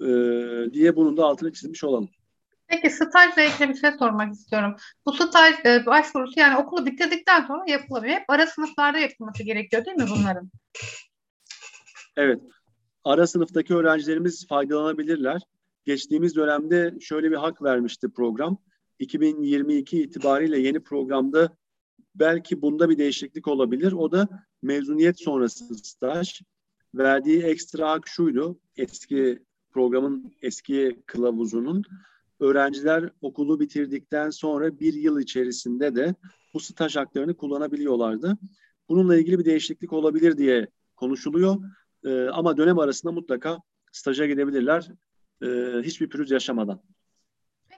ee, 0.00 0.72
diye 0.72 0.96
bunun 0.96 1.16
da 1.16 1.24
altını 1.24 1.52
çizmiş 1.52 1.84
olalım. 1.84 2.10
Peki 2.66 2.90
stajla 2.90 3.42
ilgili 3.42 3.68
bir 3.68 3.74
şey 3.74 3.90
sormak 3.98 4.32
istiyorum. 4.32 4.76
Bu 5.06 5.12
staj 5.12 5.54
e, 5.64 5.86
başvurusu 5.86 6.40
yani 6.40 6.56
okulu 6.56 6.86
bitirdikten 6.86 7.46
sonra 7.46 7.64
yapılabilir. 7.66 8.12
Hep 8.12 8.24
ara 8.28 8.46
sınıflarda 8.46 8.98
yapılması 8.98 9.42
gerekiyor 9.42 9.84
değil 9.84 9.96
mi 9.96 10.06
bunların? 10.16 10.50
Evet. 12.16 12.40
Ara 13.04 13.26
sınıftaki 13.26 13.74
öğrencilerimiz 13.74 14.48
faydalanabilirler. 14.48 15.42
Geçtiğimiz 15.84 16.36
dönemde 16.36 16.94
şöyle 17.00 17.30
bir 17.30 17.36
hak 17.36 17.62
vermişti 17.62 18.12
program. 18.16 18.58
2022 18.98 20.02
itibariyle 20.02 20.58
yeni 20.58 20.80
programda 20.80 21.56
belki 22.14 22.62
bunda 22.62 22.90
bir 22.90 22.98
değişiklik 22.98 23.48
olabilir. 23.48 23.92
O 23.92 24.12
da 24.12 24.28
mezuniyet 24.62 25.20
sonrası 25.20 25.74
staj. 25.74 26.40
Verdiği 26.94 27.42
ekstra 27.42 27.90
hak 27.90 28.08
şuydu. 28.08 28.58
Eski 28.76 29.42
programın 29.70 30.32
eski 30.42 31.02
kılavuzunun 31.06 31.82
öğrenciler 32.40 33.10
okulu 33.20 33.60
bitirdikten 33.60 34.30
sonra 34.30 34.80
bir 34.80 34.94
yıl 34.94 35.20
içerisinde 35.20 35.96
de 35.96 36.14
bu 36.54 36.60
staj 36.60 36.96
haklarını 36.96 37.36
kullanabiliyorlardı. 37.36 38.38
Bununla 38.88 39.16
ilgili 39.16 39.38
bir 39.38 39.44
değişiklik 39.44 39.92
olabilir 39.92 40.38
diye 40.38 40.68
konuşuluyor. 40.96 41.56
Ee, 42.04 42.24
ama 42.24 42.56
dönem 42.56 42.78
arasında 42.78 43.12
mutlaka 43.12 43.58
staja 43.92 44.26
gidebilirler 44.26 44.88
e, 45.42 45.46
hiçbir 45.82 46.08
pürüz 46.08 46.30
yaşamadan. 46.30 46.82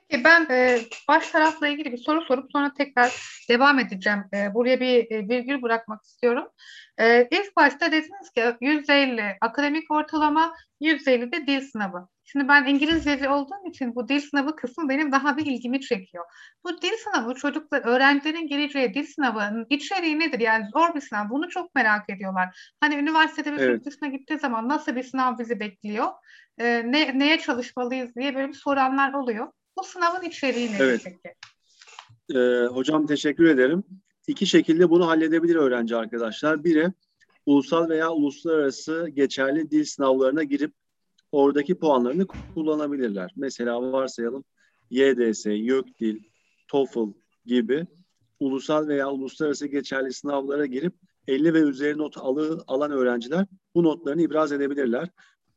Peki 0.08 0.24
ben 0.24 0.46
e, 0.50 0.78
baş 1.08 1.30
tarafla 1.30 1.68
ilgili 1.68 1.92
bir 1.92 1.98
soru 1.98 2.24
sorup 2.24 2.52
sonra 2.52 2.72
tekrar 2.74 3.12
devam 3.48 3.78
edeceğim. 3.78 4.24
E, 4.34 4.54
buraya 4.54 4.80
bir 4.80 5.10
e, 5.10 5.28
virgül 5.28 5.62
bırakmak 5.62 6.04
istiyorum. 6.04 6.48
E, 6.98 7.28
ilk 7.30 7.56
başta 7.56 7.92
dediniz 7.92 8.30
ki 8.30 8.40
%50 8.60 9.36
akademik 9.40 9.90
ortalama, 9.90 10.54
%50 10.80 11.32
de 11.32 11.46
dil 11.46 11.60
sınavı. 11.60 12.08
Şimdi 12.24 12.48
ben 12.48 12.64
İngilizceci 12.66 13.28
olduğum 13.28 13.68
için 13.68 13.94
bu 13.94 14.08
dil 14.08 14.20
sınavı 14.20 14.56
kısmı 14.56 14.88
benim 14.88 15.12
daha 15.12 15.36
bir 15.36 15.46
ilgimi 15.46 15.80
çekiyor. 15.80 16.24
Bu 16.64 16.82
dil 16.82 16.92
sınavı 17.04 17.34
çocuklar, 17.34 17.82
öğrencilerin 17.84 18.48
gireceği 18.48 18.94
dil 18.94 19.06
sınavının 19.06 19.66
içeriği 19.70 20.18
nedir? 20.18 20.40
Yani 20.40 20.66
zor 20.72 20.94
bir 20.94 21.00
sınav. 21.00 21.30
Bunu 21.30 21.48
çok 21.48 21.74
merak 21.74 22.10
ediyorlar. 22.10 22.74
Hani 22.80 22.94
üniversitede 22.94 23.52
bir 23.52 23.58
evet. 23.58 23.84
dışına 23.84 24.08
gittiği 24.08 24.38
zaman 24.38 24.68
nasıl 24.68 24.96
bir 24.96 25.02
sınav 25.02 25.38
bizi 25.38 25.60
bekliyor? 25.60 26.06
Ee, 26.58 26.82
ne, 26.86 27.18
neye 27.18 27.38
çalışmalıyız 27.38 28.16
diye 28.16 28.34
böyle 28.34 28.48
bir 28.48 28.54
soranlar 28.54 29.12
oluyor. 29.12 29.52
Bu 29.76 29.84
sınavın 29.84 30.22
içeriği 30.22 30.72
nedir 30.72 30.80
evet. 30.80 31.00
peki? 31.04 31.34
Ee, 32.38 32.66
hocam 32.66 33.06
teşekkür 33.06 33.44
ederim. 33.44 33.84
İki 34.26 34.46
şekilde 34.46 34.90
bunu 34.90 35.08
halledebilir 35.08 35.56
öğrenci 35.56 35.96
arkadaşlar. 35.96 36.64
Biri 36.64 36.92
ulusal 37.46 37.88
veya 37.88 38.10
uluslararası 38.10 39.08
geçerli 39.08 39.70
dil 39.70 39.84
sınavlarına 39.84 40.42
girip 40.42 40.72
oradaki 41.32 41.78
puanlarını 41.78 42.26
kullanabilirler. 42.54 43.32
Mesela 43.36 43.92
varsayalım 43.92 44.44
YDS, 44.90 45.46
YÖKDİL, 45.46 46.20
TOEFL 46.68 47.12
gibi 47.46 47.86
ulusal 48.40 48.88
veya 48.88 49.10
uluslararası 49.10 49.66
geçerli 49.66 50.12
sınavlara 50.12 50.66
girip 50.66 50.94
50 51.28 51.54
ve 51.54 51.58
üzeri 51.58 51.98
not 51.98 52.18
alı, 52.18 52.64
alan 52.66 52.90
öğrenciler 52.90 53.46
bu 53.74 53.82
notlarını 53.82 54.22
ibraz 54.22 54.52
edebilirler. 54.52 55.08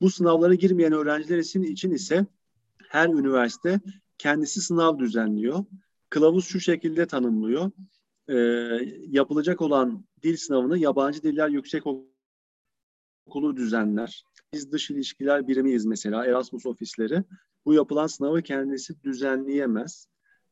Bu 0.01 0.09
sınavlara 0.09 0.53
girmeyen 0.53 0.93
öğrenciler 0.93 1.37
için 1.63 1.91
ise 1.91 2.25
her 2.89 3.07
üniversite 3.07 3.79
kendisi 4.19 4.61
sınav 4.61 4.99
düzenliyor. 4.99 5.65
Kılavuz 6.09 6.45
şu 6.45 6.59
şekilde 6.59 7.05
tanımlıyor. 7.05 7.71
Ee, 8.27 8.35
yapılacak 9.07 9.61
olan 9.61 10.05
dil 10.23 10.37
sınavını 10.37 10.77
yabancı 10.77 11.23
diller 11.23 11.49
yüksek 11.49 11.83
okulu 13.27 13.57
düzenler. 13.57 14.23
Biz 14.53 14.71
dış 14.71 14.91
ilişkiler 14.91 15.47
birimiyiz 15.47 15.85
mesela 15.85 16.25
Erasmus 16.25 16.65
ofisleri. 16.65 17.23
Bu 17.65 17.73
yapılan 17.73 18.07
sınavı 18.07 18.41
kendisi 18.41 19.03
düzenleyemez. 19.03 20.07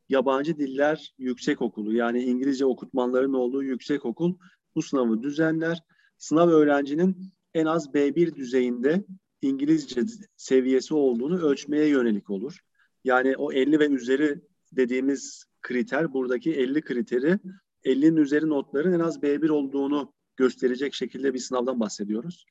Yabancı 0.09 0.57
Diller 0.57 1.13
Yüksek 1.17 1.61
Okulu 1.61 1.93
yani 1.93 2.23
İngilizce 2.23 2.65
okutmanların 2.65 3.33
olduğu 3.33 3.63
yüksek 3.63 4.05
okul 4.05 4.37
bu 4.75 4.81
sınavı 4.81 5.23
düzenler. 5.23 5.83
Sınav 6.17 6.49
öğrencinin 6.49 7.33
en 7.53 7.65
az 7.65 7.93
B1 7.93 8.35
düzeyinde 8.35 9.05
İngilizce 9.41 10.01
seviyesi 10.35 10.93
olduğunu 10.93 11.41
ölçmeye 11.41 11.87
yönelik 11.87 12.29
olur. 12.29 12.59
Yani 13.03 13.37
o 13.37 13.51
50 13.51 13.79
ve 13.79 13.87
üzeri 13.87 14.41
dediğimiz 14.71 15.45
kriter 15.61 16.13
buradaki 16.13 16.53
50 16.53 16.81
kriteri 16.81 17.39
50'nin 17.85 18.15
üzeri 18.15 18.49
notların 18.49 18.93
en 18.93 18.99
az 18.99 19.17
B1 19.17 19.49
olduğunu 19.49 20.13
gösterecek 20.37 20.93
şekilde 20.93 21.33
bir 21.33 21.39
sınavdan 21.39 21.79
bahsediyoruz. 21.79 22.45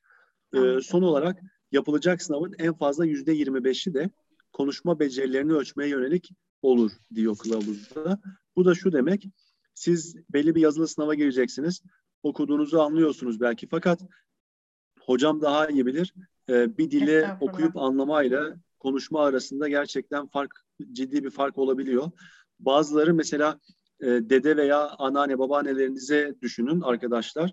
Ee, 0.53 0.77
son 0.81 1.01
olarak 1.01 1.39
yapılacak 1.71 2.21
sınavın 2.21 2.55
en 2.59 2.73
fazla 2.73 3.05
yüzde 3.05 3.35
25'i 3.35 3.93
de 3.93 4.09
konuşma 4.53 4.99
becerilerini 4.99 5.53
ölçmeye 5.53 5.89
yönelik 5.89 6.29
olur 6.61 6.91
diyor 7.15 7.37
kılavuzda. 7.37 8.21
Bu 8.55 8.65
da 8.65 8.75
şu 8.75 8.91
demek, 8.91 9.27
siz 9.73 10.15
belli 10.33 10.55
bir 10.55 10.61
yazılı 10.61 10.87
sınava 10.87 11.15
gireceksiniz. 11.15 11.81
Okuduğunuzu 12.23 12.79
anlıyorsunuz 12.79 13.41
belki 13.41 13.67
fakat 13.67 14.01
hocam 14.99 15.41
daha 15.41 15.67
iyi 15.67 15.85
bilir. 15.85 16.13
Ee, 16.49 16.77
bir 16.77 16.91
dili 16.91 17.27
okuyup 17.39 17.77
anlamayla 17.77 18.57
konuşma 18.79 19.25
arasında 19.25 19.69
gerçekten 19.69 20.27
fark 20.27 20.51
ciddi 20.91 21.23
bir 21.23 21.29
fark 21.29 21.57
olabiliyor. 21.57 22.11
Bazıları 22.59 23.13
mesela 23.13 23.59
e, 24.01 24.05
dede 24.05 24.57
veya 24.57 24.89
anneanne 24.89 25.39
babaannelerinize 25.39 26.35
düşünün 26.41 26.81
arkadaşlar 26.81 27.51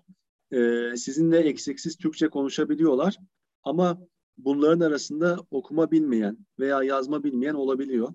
e, 0.51 0.91
sizinle 0.97 1.37
eksiksiz 1.37 1.97
Türkçe 1.97 2.27
konuşabiliyorlar 2.27 3.17
ama 3.63 4.07
bunların 4.37 4.79
arasında 4.79 5.37
okuma 5.51 5.91
bilmeyen 5.91 6.37
veya 6.59 6.83
yazma 6.83 7.23
bilmeyen 7.23 7.53
olabiliyor. 7.53 8.13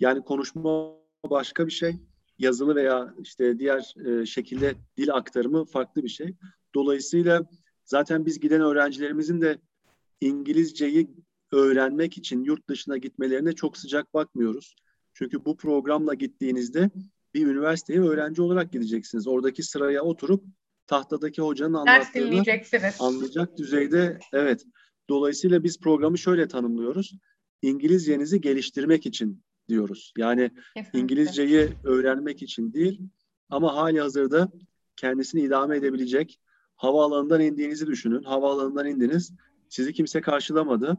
Yani 0.00 0.20
konuşma 0.24 0.94
başka 1.30 1.66
bir 1.66 1.72
şey, 1.72 1.96
yazılı 2.38 2.74
veya 2.74 3.14
işte 3.18 3.58
diğer 3.58 3.94
e, 4.06 4.26
şekilde 4.26 4.74
dil 4.96 5.14
aktarımı 5.14 5.64
farklı 5.64 6.02
bir 6.02 6.08
şey. 6.08 6.34
Dolayısıyla 6.74 7.46
zaten 7.84 8.26
biz 8.26 8.40
giden 8.40 8.60
öğrencilerimizin 8.60 9.40
de 9.40 9.58
İngilizceyi 10.20 11.10
öğrenmek 11.52 12.18
için 12.18 12.44
yurt 12.44 12.68
dışına 12.68 12.96
gitmelerine 12.96 13.52
çok 13.52 13.76
sıcak 13.76 14.14
bakmıyoruz. 14.14 14.76
Çünkü 15.14 15.44
bu 15.44 15.56
programla 15.56 16.14
gittiğinizde 16.14 16.90
bir 17.34 17.46
üniversiteye 17.46 18.00
öğrenci 18.00 18.42
olarak 18.42 18.72
gideceksiniz. 18.72 19.26
Oradaki 19.28 19.62
sıraya 19.62 20.02
oturup 20.02 20.44
tahtadaki 20.86 21.42
hocanın 21.42 21.74
anlattığını 21.74 22.44
anlayacak 23.00 23.58
düzeyde 23.58 24.18
evet. 24.32 24.64
Dolayısıyla 25.08 25.64
biz 25.64 25.80
programı 25.80 26.18
şöyle 26.18 26.48
tanımlıyoruz. 26.48 27.12
İngilizcenizi 27.62 28.40
geliştirmek 28.40 29.06
için 29.06 29.42
diyoruz. 29.68 30.12
Yani 30.18 30.50
Kesinlikle. 30.76 30.98
İngilizceyi 30.98 31.68
öğrenmek 31.84 32.42
için 32.42 32.72
değil 32.72 33.00
ama 33.50 33.76
hali 33.76 34.00
hazırda 34.00 34.48
kendisini 34.96 35.40
idame 35.40 35.76
edebilecek 35.76 36.40
havaalanından 36.76 37.40
indiğinizi 37.40 37.86
düşünün. 37.86 38.22
Havaalanından 38.22 38.86
indiniz. 38.86 39.32
Sizi 39.68 39.92
kimse 39.92 40.20
karşılamadı. 40.20 40.96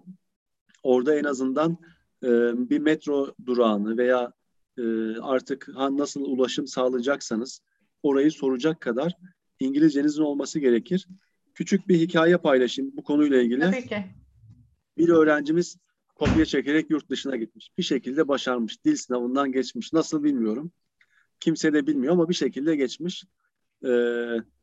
Orada 0.84 1.16
en 1.16 1.24
azından 1.24 1.78
e, 2.24 2.30
bir 2.70 2.80
metro 2.80 3.34
durağını 3.46 3.98
veya 3.98 4.34
e, 4.78 4.84
artık 5.22 5.70
ha, 5.76 5.98
nasıl 5.98 6.22
ulaşım 6.22 6.68
sağlayacaksanız 6.68 7.62
orayı 8.04 8.32
soracak 8.32 8.82
kadar 8.82 9.18
İngilizcenizin 9.60 10.22
olması 10.22 10.60
gerekir. 10.60 11.08
Küçük 11.54 11.88
bir 11.88 12.00
hikaye 12.00 12.38
paylaşayım 12.38 12.92
bu 12.98 13.04
konuyla 13.04 13.42
ilgili. 13.42 13.62
Tabii 13.62 13.88
ki. 13.88 14.06
Bir 14.98 15.10
öğrencimiz 15.10 15.78
kopya 16.16 16.46
çekerek 16.46 16.90
yurt 16.90 17.10
dışına 17.10 17.36
gitmiş. 17.36 17.70
Bir 17.78 17.84
şekilde 17.84 18.28
başarmış. 18.28 18.86
Dil 18.86 18.96
sınavından 18.96 19.52
geçmiş. 19.52 19.94
Nasıl 19.94 20.24
bilmiyorum. 20.24 20.72
Kimse 21.40 21.74
de 21.74 21.88
bilmiyor 21.88 22.14
ama 22.14 22.30
bir 22.30 22.34
şekilde 22.34 22.76
geçmiş. 22.76 23.24
Ee, 23.86 23.88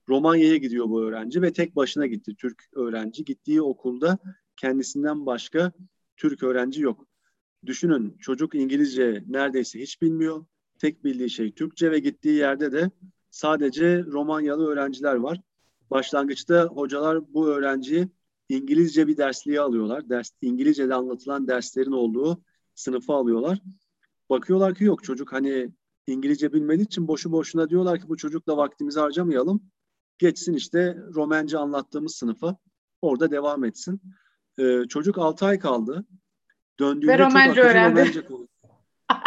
Romanya'ya 0.09 0.57
gidiyor 0.57 0.89
bu 0.89 1.03
öğrenci 1.03 1.43
ve 1.43 1.53
tek 1.53 1.77
başına 1.77 2.07
gitti 2.07 2.37
Türk 2.37 2.65
öğrenci. 2.75 3.25
Gittiği 3.25 3.63
okulda 3.63 4.19
kendisinden 4.57 5.27
başka 5.27 5.73
Türk 6.21 6.43
öğrenci 6.43 6.83
yok. 6.83 7.07
Düşünün 7.67 8.17
çocuk 8.19 8.55
İngilizce 8.55 9.25
neredeyse 9.29 9.81
hiç 9.81 10.03
bilmiyor. 10.03 10.45
Tek 10.79 11.05
bildiği 11.05 11.31
şey 11.31 11.53
Türkçe 11.53 11.91
ve 11.91 11.99
gittiği 11.99 12.35
yerde 12.35 12.73
de 12.73 12.91
sadece 13.31 14.05
Romanyalı 14.05 14.67
öğrenciler 14.67 15.15
var. 15.15 15.41
Başlangıçta 15.91 16.65
hocalar 16.65 17.35
bu 17.35 17.49
öğrenciyi 17.49 18.09
İngilizce 18.49 19.07
bir 19.07 19.17
dersliğe 19.17 19.61
alıyorlar. 19.61 20.09
Ders, 20.09 20.31
İngilizce'de 20.43 20.95
anlatılan 20.95 21.49
derslerin 21.49 21.93
olduğu 21.93 22.43
sınıfa 22.75 23.15
alıyorlar. 23.15 23.63
Bakıyorlar 24.31 24.75
ki 24.75 24.85
yok 24.85 25.05
çocuk 25.05 25.33
hani 25.33 25.71
İngilizce 26.07 26.53
bilmediği 26.53 26.85
için 26.85 27.09
boşu 27.09 27.33
boşuna 27.33 27.71
diyorlar 27.71 28.01
ki 28.01 28.09
bu 28.09 28.17
çocukla 28.17 28.57
vaktimizi 28.57 29.01
harcamayalım. 29.01 29.63
Geçsin 30.19 30.55
işte 30.55 30.99
Romence 31.15 31.59
anlattığımız 31.59 32.15
sınıfa 32.15 32.57
orada 33.03 33.31
devam 33.31 33.65
etsin. 33.65 34.01
Ee, 34.61 34.89
çocuk 34.89 35.19
6 35.19 35.47
ay 35.47 35.59
kaldı. 35.59 36.05
Döndüğünde 36.81 37.13
Ve 37.13 37.17
çok 37.19 37.37
akıcı 37.37 37.61
öğrendi. 37.61 38.01
Romence 38.01 38.23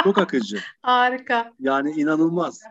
Çok 0.04 0.18
akıcı. 0.18 0.60
Harika. 0.82 1.54
Yani 1.60 1.92
inanılmaz. 1.92 2.62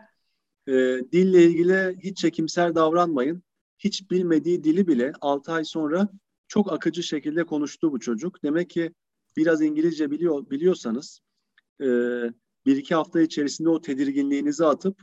Ee, 0.67 0.71
dille 1.11 1.43
ilgili 1.43 1.97
hiç 2.03 2.17
çekimser 2.17 2.75
davranmayın. 2.75 3.43
Hiç 3.79 4.11
bilmediği 4.11 4.63
dili 4.63 4.87
bile 4.87 5.13
6 5.21 5.51
ay 5.51 5.65
sonra 5.65 6.09
çok 6.47 6.73
akıcı 6.73 7.03
şekilde 7.03 7.43
konuştu 7.43 7.91
bu 7.91 7.99
çocuk. 7.99 8.43
Demek 8.43 8.69
ki 8.69 8.93
biraz 9.37 9.61
İngilizce 9.61 10.11
biliyor 10.11 10.49
biliyorsanız 10.49 11.19
e, 11.81 11.87
bir 12.65 12.77
iki 12.77 12.95
hafta 12.95 13.21
içerisinde 13.21 13.69
o 13.69 13.81
tedirginliğinizi 13.81 14.65
atıp 14.65 15.01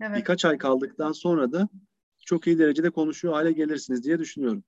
Evet. 0.00 0.16
birkaç 0.16 0.44
ay 0.44 0.58
kaldıktan 0.58 1.12
sonra 1.12 1.52
da 1.52 1.68
çok 2.18 2.46
iyi 2.46 2.58
derecede 2.58 2.90
konuşuyor 2.90 3.34
hale 3.34 3.52
gelirsiniz 3.52 4.04
diye 4.04 4.18
düşünüyorum. 4.18 4.64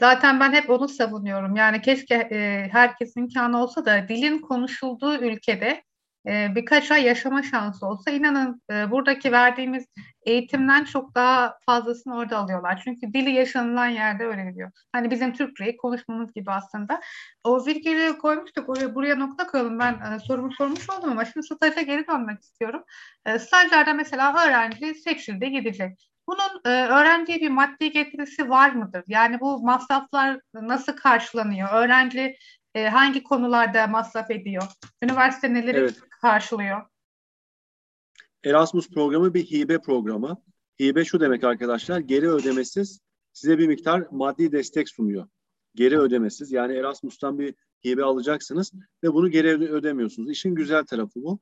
Zaten 0.00 0.40
ben 0.40 0.52
hep 0.52 0.70
onu 0.70 0.88
savunuyorum. 0.88 1.56
Yani 1.56 1.82
keşke 1.82 2.14
e, 2.14 2.68
herkesin 2.72 3.20
imkanı 3.20 3.62
olsa 3.62 3.84
da 3.84 4.08
dilin 4.08 4.38
konuşulduğu 4.38 5.14
ülkede 5.16 5.82
e, 6.26 6.54
birkaç 6.54 6.90
ay 6.90 7.04
yaşama 7.04 7.42
şansı 7.42 7.86
olsa 7.86 8.10
inanın 8.10 8.62
e, 8.72 8.90
buradaki 8.90 9.32
verdiğimiz 9.32 9.86
eğitimden 10.26 10.84
çok 10.84 11.14
daha 11.14 11.58
fazlasını 11.66 12.16
orada 12.16 12.38
alıyorlar. 12.38 12.80
Çünkü 12.84 13.12
dili 13.12 13.30
yaşanılan 13.30 13.86
yerde 13.86 14.24
öğreniliyor. 14.24 14.70
Hani 14.92 15.10
bizim 15.10 15.32
Türkçeyi 15.32 15.76
konuşmamız 15.76 16.32
gibi 16.32 16.50
aslında. 16.50 17.00
O 17.44 17.66
virgülü 17.66 18.18
koymuştuk 18.18 18.68
oraya 18.68 18.94
buraya 18.94 19.16
nokta 19.16 19.46
koyalım. 19.46 19.78
Ben 19.78 19.92
e, 19.92 20.18
sorumu 20.18 20.52
sormuş 20.52 20.90
oldum 20.90 21.10
ama 21.10 21.24
şimdi 21.24 21.46
staja 21.46 21.82
geri 21.82 22.06
dönmek 22.06 22.40
istiyorum. 22.40 22.82
E, 23.26 23.38
stajlarda 23.38 23.94
mesela 23.94 24.46
öğrenci 24.46 24.94
seçildi 24.94 25.50
gidecek. 25.50 26.15
Bunun 26.28 26.60
e, 26.64 26.68
öğrenciye 26.68 27.40
bir 27.40 27.50
maddi 27.50 27.90
getirisi 27.90 28.50
var 28.50 28.70
mıdır? 28.72 29.04
Yani 29.06 29.40
bu 29.40 29.58
masraflar 29.62 30.40
nasıl 30.54 30.92
karşılanıyor? 30.92 31.68
Öğrenci 31.72 32.36
e, 32.74 32.88
hangi 32.88 33.22
konularda 33.22 33.86
masraf 33.86 34.30
ediyor? 34.30 34.62
Üniversite 35.02 35.54
neleri 35.54 35.78
Evet. 35.78 36.00
karşılıyor? 36.20 36.82
Erasmus 38.44 38.90
programı 38.90 39.34
bir 39.34 39.44
hibe 39.44 39.78
programı. 39.78 40.42
Hibe 40.80 41.04
şu 41.04 41.20
demek 41.20 41.44
arkadaşlar, 41.44 41.98
geri 41.98 42.28
ödemesiz 42.30 43.00
size 43.32 43.58
bir 43.58 43.66
miktar 43.68 44.06
maddi 44.10 44.52
destek 44.52 44.88
sunuyor. 44.88 45.28
Geri 45.74 45.98
ödemesiz 45.98 46.52
yani 46.52 46.76
Erasmus'tan 46.76 47.38
bir 47.38 47.54
hibe 47.84 48.04
alacaksınız 48.04 48.72
ve 49.04 49.12
bunu 49.14 49.30
geri 49.30 49.48
öde- 49.48 49.68
ödemiyorsunuz. 49.68 50.30
İşin 50.30 50.54
güzel 50.54 50.84
tarafı 50.84 51.22
bu. 51.22 51.40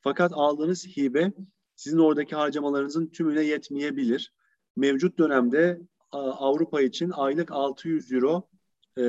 Fakat 0.00 0.32
aldığınız 0.34 0.86
hibe 0.86 1.32
sizin 1.76 1.98
oradaki 1.98 2.36
harcamalarınızın 2.36 3.06
tümüne 3.06 3.42
yetmeyebilir. 3.42 4.32
Mevcut 4.76 5.18
dönemde 5.18 5.80
Avrupa 6.12 6.80
için 6.82 7.10
aylık 7.10 7.52
600 7.52 8.12
euro 8.12 8.48
e, 8.98 9.02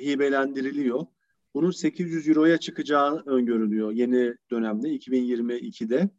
hibelendiriliyor. 0.00 1.06
Bunun 1.54 1.70
800 1.70 2.28
euroya 2.28 2.58
çıkacağı 2.58 3.22
öngörülüyor 3.26 3.92
yeni 3.92 4.34
dönemde 4.50 4.88
2022'de. 4.88 6.10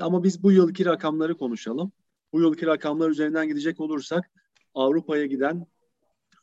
Ama 0.00 0.24
biz 0.24 0.42
bu 0.42 0.52
yılki 0.52 0.84
rakamları 0.84 1.36
konuşalım. 1.36 1.92
Bu 2.32 2.40
yılki 2.40 2.66
rakamlar 2.66 3.10
üzerinden 3.10 3.48
gidecek 3.48 3.80
olursak 3.80 4.30
Avrupa'ya 4.74 5.26
giden 5.26 5.66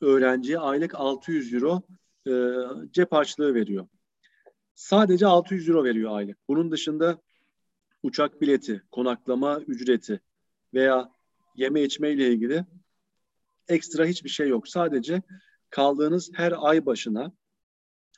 öğrenciye 0.02 0.60
aylık 0.60 0.96
600 0.96 1.54
euro 1.54 1.82
e, 2.28 2.34
cep 2.92 3.12
harçlığı 3.12 3.54
veriyor. 3.54 3.88
Sadece 4.76 5.28
600 5.28 5.70
euro 5.70 5.84
veriyor 5.84 6.18
aylık. 6.18 6.38
Bunun 6.48 6.72
dışında 6.72 7.22
uçak 8.04 8.42
bileti, 8.42 8.84
konaklama 8.92 9.60
ücreti 9.60 10.22
veya 10.74 11.12
yeme 11.56 11.84
içme 11.84 12.12
ile 12.12 12.34
ilgili 12.34 12.66
ekstra 13.68 14.06
hiçbir 14.06 14.30
şey 14.30 14.48
yok. 14.48 14.68
Sadece 14.68 15.22
kaldığınız 15.70 16.32
her 16.34 16.54
ay 16.58 16.86
başına 16.86 17.32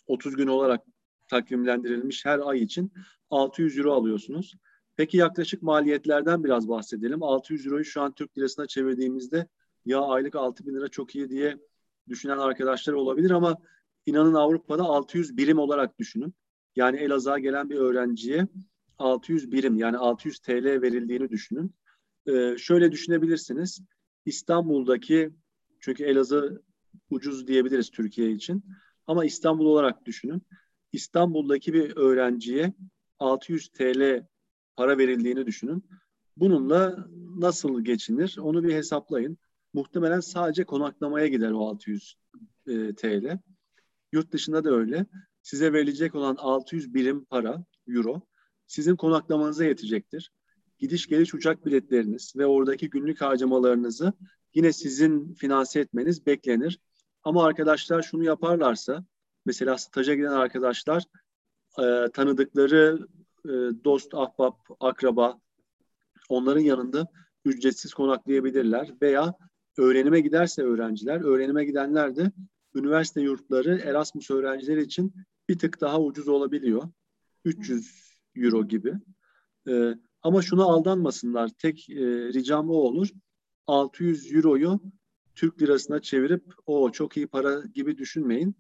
30 0.08 0.36
gün 0.36 0.48
olarak 0.48 0.82
takvimlendirilmiş 1.28 2.26
her 2.26 2.40
ay 2.40 2.64
için 2.64 2.94
600 3.30 3.78
euro 3.78 3.94
alıyorsunuz. 3.94 4.56
Peki 4.96 5.18
yaklaşık 5.18 5.64
maliyetlerden 5.64 6.44
biraz 6.44 6.70
bahsedelim. 6.70 7.24
600 7.24 7.66
euroyu 7.66 7.86
şu 7.86 8.02
an 8.02 8.14
Türk 8.14 8.38
lirasına 8.38 8.68
çevirdiğimizde 8.68 9.48
ya 9.86 10.02
aylık 10.02 10.36
6 10.36 10.66
bin 10.66 10.76
lira 10.76 10.88
çok 10.88 11.16
iyi 11.16 11.30
diye 11.30 11.58
düşünen 12.10 12.38
arkadaşlar 12.38 12.94
olabilir 12.94 13.32
ama 13.32 13.58
inanın 14.06 14.34
Avrupa'da 14.34 14.84
600 14.84 15.38
birim 15.38 15.60
olarak 15.60 16.00
düşünün. 16.00 16.34
Yani 16.76 16.98
Elazığ'a 16.98 17.40
gelen 17.40 17.70
bir 17.70 17.76
öğrenciye 17.76 18.48
600 19.00 19.52
birim 19.52 19.78
yani 19.78 19.98
600 19.98 20.40
TL 20.40 20.82
verildiğini 20.82 21.30
düşünün. 21.30 21.76
Ee, 22.28 22.56
şöyle 22.58 22.92
düşünebilirsiniz. 22.92 23.82
İstanbul'daki 24.26 25.32
çünkü 25.80 26.04
Elazığ 26.04 26.64
ucuz 27.10 27.48
diyebiliriz 27.48 27.90
Türkiye 27.90 28.32
için. 28.32 28.64
Ama 29.08 29.26
İstanbul 29.26 29.66
olarak 29.66 30.06
düşünün. 30.06 30.42
İstanbul'daki 30.92 31.74
bir 31.74 31.98
öğrenciye 31.98 32.74
600 33.20 33.70
TL 33.70 34.26
para 34.76 34.98
verildiğini 34.98 35.46
düşünün. 35.46 35.86
Bununla 36.38 37.08
nasıl 37.38 37.84
geçinir 37.84 38.38
onu 38.42 38.64
bir 38.64 38.74
hesaplayın. 38.74 39.38
Muhtemelen 39.74 40.20
sadece 40.20 40.64
konaklamaya 40.64 41.28
gider 41.28 41.52
o 41.52 41.68
600 41.68 42.16
e, 42.68 42.96
TL. 42.96 43.40
Yurt 44.12 44.32
dışında 44.32 44.64
da 44.64 44.72
öyle. 44.72 45.06
Size 45.42 45.74
verilecek 45.74 46.16
olan 46.16 46.36
600 46.36 46.94
birim 46.94 47.26
para, 47.26 47.66
euro, 47.88 48.22
sizin 48.74 48.96
konaklamanıza 48.96 49.66
yetecektir. 49.66 50.32
Gidiş 50.80 51.08
geliş 51.08 51.34
uçak 51.34 51.66
biletleriniz 51.66 52.34
ve 52.38 52.46
oradaki 52.46 52.90
günlük 52.90 53.22
harcamalarınızı 53.22 54.14
yine 54.54 54.74
sizin 54.74 55.34
finanse 55.34 55.80
etmeniz 55.80 56.26
beklenir. 56.26 56.80
Ama 57.24 57.46
arkadaşlar 57.46 58.02
şunu 58.02 58.24
yaparlarsa, 58.24 59.06
mesela 59.46 59.78
staja 59.78 60.16
giden 60.16 60.32
arkadaşlar 60.32 61.04
e, 61.80 62.12
tanıdıkları 62.14 63.08
e, 63.46 63.52
dost, 63.84 64.14
ahbap, 64.14 64.58
akraba 64.80 65.40
onların 66.30 66.62
yanında 66.62 67.08
ücretsiz 67.46 67.94
konaklayabilirler 67.94 68.94
veya 69.02 69.34
öğrenime 69.78 70.20
giderse 70.20 70.64
öğrenciler, 70.64 71.22
öğrenime 71.22 71.66
gidenler 71.66 72.16
de 72.16 72.32
üniversite 72.76 73.22
yurtları 73.22 73.80
Erasmus 73.80 74.32
öğrencileri 74.32 74.82
için 74.82 75.14
bir 75.50 75.60
tık 75.60 75.82
daha 75.82 76.02
ucuz 76.02 76.28
olabiliyor. 76.28 76.84
300 77.46 78.03
euro 78.36 78.68
gibi. 78.68 78.94
E, 79.68 79.96
ama 80.22 80.42
şuna 80.42 80.64
aldanmasınlar. 80.64 81.50
Tek 81.58 81.90
e, 81.90 81.96
ricam 82.34 82.70
o 82.70 82.74
olur. 82.74 83.10
600 83.68 84.34
euroyu 84.34 84.80
Türk 85.36 85.62
lirasına 85.62 86.02
çevirip 86.02 86.44
o 86.66 86.92
çok 86.92 87.18
iyi 87.18 87.28
para 87.28 87.62
gibi 87.74 87.98
düşünmeyin. 87.98 88.56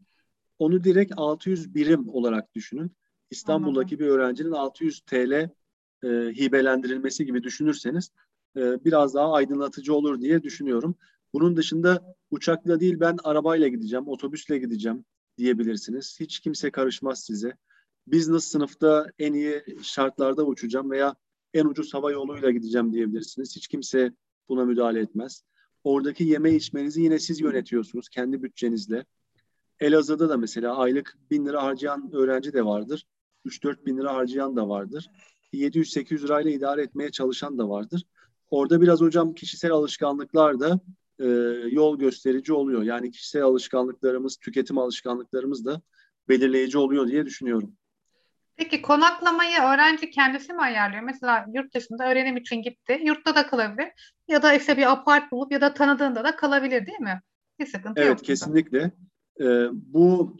Onu 0.59 0.83
direkt 0.83 1.13
600 1.17 1.75
birim 1.75 2.09
olarak 2.09 2.53
düşünün. 2.55 2.91
İstanbul'daki 3.31 3.99
bir 3.99 4.05
öğrencinin 4.05 4.51
600 4.51 5.01
TL 5.01 5.49
e, 6.03 6.07
hibelendirilmesi 6.09 7.25
gibi 7.25 7.43
düşünürseniz 7.43 8.11
e, 8.57 8.85
biraz 8.85 9.13
daha 9.13 9.33
aydınlatıcı 9.33 9.93
olur 9.93 10.21
diye 10.21 10.43
düşünüyorum. 10.43 10.95
Bunun 11.33 11.57
dışında 11.57 12.15
uçakla 12.31 12.79
değil 12.79 12.99
ben 12.99 13.17
arabayla 13.23 13.67
gideceğim, 13.67 14.07
otobüsle 14.07 14.57
gideceğim 14.57 15.05
diyebilirsiniz. 15.37 16.17
Hiç 16.19 16.39
kimse 16.39 16.71
karışmaz 16.71 17.23
size. 17.23 17.53
Business 18.07 18.45
sınıfta 18.45 19.07
en 19.19 19.33
iyi 19.33 19.63
şartlarda 19.81 20.45
uçacağım 20.45 20.91
veya 20.91 21.15
en 21.53 21.65
ucuz 21.65 21.93
hava 21.93 22.11
yoluyla 22.11 22.51
gideceğim 22.51 22.93
diyebilirsiniz. 22.93 23.55
Hiç 23.55 23.67
kimse 23.67 24.11
buna 24.49 24.65
müdahale 24.65 24.99
etmez. 24.99 25.43
Oradaki 25.83 26.23
yeme 26.23 26.55
içmenizi 26.55 27.01
yine 27.01 27.19
siz 27.19 27.41
yönetiyorsunuz 27.41 28.09
kendi 28.09 28.43
bütçenizle. 28.43 29.05
Elazığ'da 29.79 30.29
da 30.29 30.37
mesela 30.37 30.77
aylık 30.77 31.17
bin 31.31 31.45
lira 31.45 31.63
harcayan 31.63 32.09
öğrenci 32.13 32.53
de 32.53 32.65
vardır. 32.65 33.05
3-4 33.45 33.85
bin 33.85 33.97
lira 33.97 34.13
harcayan 34.13 34.55
da 34.55 34.69
vardır. 34.69 35.09
700-800 35.53 36.23
lirayla 36.23 36.51
idare 36.51 36.81
etmeye 36.81 37.11
çalışan 37.11 37.57
da 37.57 37.69
vardır. 37.69 38.03
Orada 38.49 38.81
biraz 38.81 39.01
hocam 39.01 39.33
kişisel 39.33 39.71
alışkanlıklar 39.71 40.59
da 40.59 40.79
e, 41.19 41.25
yol 41.71 41.99
gösterici 41.99 42.53
oluyor. 42.53 42.83
Yani 42.83 43.11
kişisel 43.11 43.43
alışkanlıklarımız, 43.43 44.37
tüketim 44.37 44.77
alışkanlıklarımız 44.77 45.65
da 45.65 45.81
belirleyici 46.29 46.77
oluyor 46.77 47.07
diye 47.07 47.25
düşünüyorum. 47.25 47.75
Peki 48.55 48.81
konaklamayı 48.81 49.57
öğrenci 49.57 50.09
kendisi 50.09 50.53
mi 50.53 50.61
ayarlıyor? 50.61 51.03
Mesela 51.03 51.45
yurt 51.53 51.73
dışında 51.73 52.09
öğrenim 52.09 52.37
için 52.37 52.61
gitti. 52.61 53.01
Yurtta 53.03 53.35
da 53.35 53.47
kalabilir. 53.47 53.89
Ya 54.27 54.43
da 54.43 54.53
işte 54.53 54.77
bir 54.77 54.91
apart 54.91 55.31
bulup 55.31 55.51
ya 55.51 55.61
da 55.61 55.73
tanıdığında 55.73 56.23
da 56.23 56.35
kalabilir 56.35 56.85
değil 56.85 56.99
mi? 56.99 57.21
Bir 57.59 57.65
sıkıntı 57.65 58.01
evet, 58.01 58.09
yok. 58.09 58.17
Evet 58.17 58.27
kesinlikle. 58.27 58.91
Ee, 59.41 59.67
bu 59.71 60.37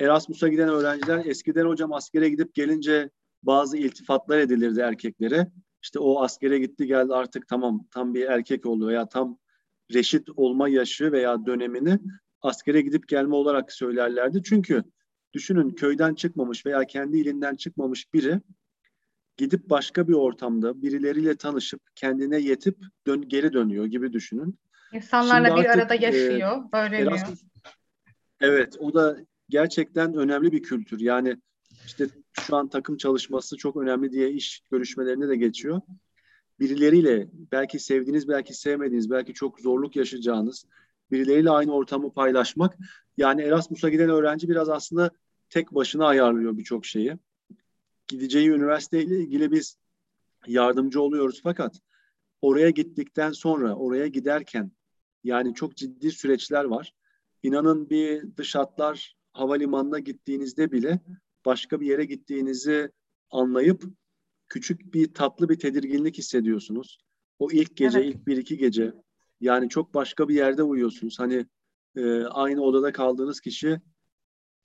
Erasmus'a 0.00 0.48
giden 0.48 0.68
öğrenciler 0.68 1.24
eskiden 1.24 1.66
hocam 1.66 1.92
askere 1.92 2.28
gidip 2.28 2.54
gelince 2.54 3.10
bazı 3.42 3.76
iltifatlar 3.76 4.38
edilirdi 4.38 4.80
erkeklere. 4.80 5.46
İşte 5.82 5.98
o 5.98 6.22
askere 6.22 6.58
gitti 6.58 6.86
geldi 6.86 7.14
artık 7.14 7.48
tamam 7.48 7.86
tam 7.90 8.14
bir 8.14 8.26
erkek 8.26 8.66
oldu 8.66 8.88
veya 8.88 9.08
tam 9.08 9.38
reşit 9.94 10.28
olma 10.36 10.68
yaşı 10.68 11.12
veya 11.12 11.46
dönemini 11.46 11.98
askere 12.42 12.80
gidip 12.80 13.08
gelme 13.08 13.34
olarak 13.34 13.72
söylerlerdi. 13.72 14.42
Çünkü 14.42 14.82
düşünün 15.32 15.70
köyden 15.70 16.14
çıkmamış 16.14 16.66
veya 16.66 16.84
kendi 16.84 17.18
ilinden 17.18 17.56
çıkmamış 17.56 18.12
biri 18.14 18.40
gidip 19.36 19.70
başka 19.70 20.08
bir 20.08 20.12
ortamda 20.12 20.82
birileriyle 20.82 21.36
tanışıp 21.36 21.80
kendine 21.94 22.38
yetip 22.38 22.78
dön 23.06 23.28
geri 23.28 23.52
dönüyor 23.52 23.86
gibi 23.86 24.12
düşünün. 24.12 24.58
İnsanlarla 24.92 25.48
Şimdi 25.48 25.60
bir 25.60 25.68
artık, 25.68 25.82
arada 25.82 25.94
yaşıyor, 25.94 26.56
e, 26.72 26.76
öğreniyor. 26.76 27.12
Erasmus, 27.12 27.42
evet, 28.40 28.76
o 28.78 28.94
da 28.94 29.16
gerçekten 29.48 30.14
önemli 30.14 30.52
bir 30.52 30.62
kültür. 30.62 31.00
Yani 31.00 31.36
işte 31.86 32.06
şu 32.40 32.56
an 32.56 32.68
takım 32.68 32.96
çalışması 32.96 33.56
çok 33.56 33.76
önemli 33.76 34.12
diye 34.12 34.30
iş 34.30 34.62
görüşmelerinde 34.70 35.28
de 35.28 35.36
geçiyor. 35.36 35.80
Birileriyle 36.60 37.28
belki 37.52 37.78
sevdiğiniz, 37.78 38.28
belki 38.28 38.54
sevmediğiniz, 38.54 39.10
belki 39.10 39.34
çok 39.34 39.60
zorluk 39.60 39.96
yaşayacağınız 39.96 40.64
birileriyle 41.12 41.50
aynı 41.50 41.72
ortamı 41.72 42.12
paylaşmak. 42.12 42.78
Yani 43.16 43.42
Erasmus'a 43.42 43.88
giden 43.88 44.10
öğrenci 44.10 44.48
biraz 44.48 44.68
aslında 44.68 45.10
tek 45.52 45.74
başına 45.74 46.06
ayarlıyor 46.06 46.58
birçok 46.58 46.86
şeyi. 46.86 47.18
Gideceği 48.08 48.48
üniversiteyle 48.48 49.18
ilgili 49.18 49.52
biz 49.52 49.76
yardımcı 50.46 51.02
oluyoruz 51.02 51.40
fakat 51.42 51.80
oraya 52.42 52.70
gittikten 52.70 53.32
sonra, 53.32 53.74
oraya 53.76 54.06
giderken 54.06 54.72
yani 55.24 55.54
çok 55.54 55.76
ciddi 55.76 56.10
süreçler 56.10 56.64
var. 56.64 56.94
İnanın 57.42 57.90
bir 57.90 58.36
dış 58.36 58.54
hatlar 58.54 59.16
havalimanına 59.32 59.98
gittiğinizde 59.98 60.72
bile 60.72 61.00
başka 61.44 61.80
bir 61.80 61.86
yere 61.86 62.04
gittiğinizi 62.04 62.90
anlayıp 63.30 63.84
küçük 64.48 64.94
bir 64.94 65.14
tatlı 65.14 65.48
bir 65.48 65.58
tedirginlik 65.58 66.18
hissediyorsunuz. 66.18 66.98
O 67.38 67.50
ilk 67.50 67.76
gece, 67.76 67.98
evet. 67.98 68.14
ilk 68.14 68.26
bir 68.26 68.36
iki 68.36 68.58
gece 68.58 68.92
yani 69.40 69.68
çok 69.68 69.94
başka 69.94 70.28
bir 70.28 70.34
yerde 70.34 70.62
uyuyorsunuz. 70.62 71.18
Hani 71.18 71.46
e, 71.96 72.24
aynı 72.24 72.62
odada 72.62 72.92
kaldığınız 72.92 73.40
kişi 73.40 73.80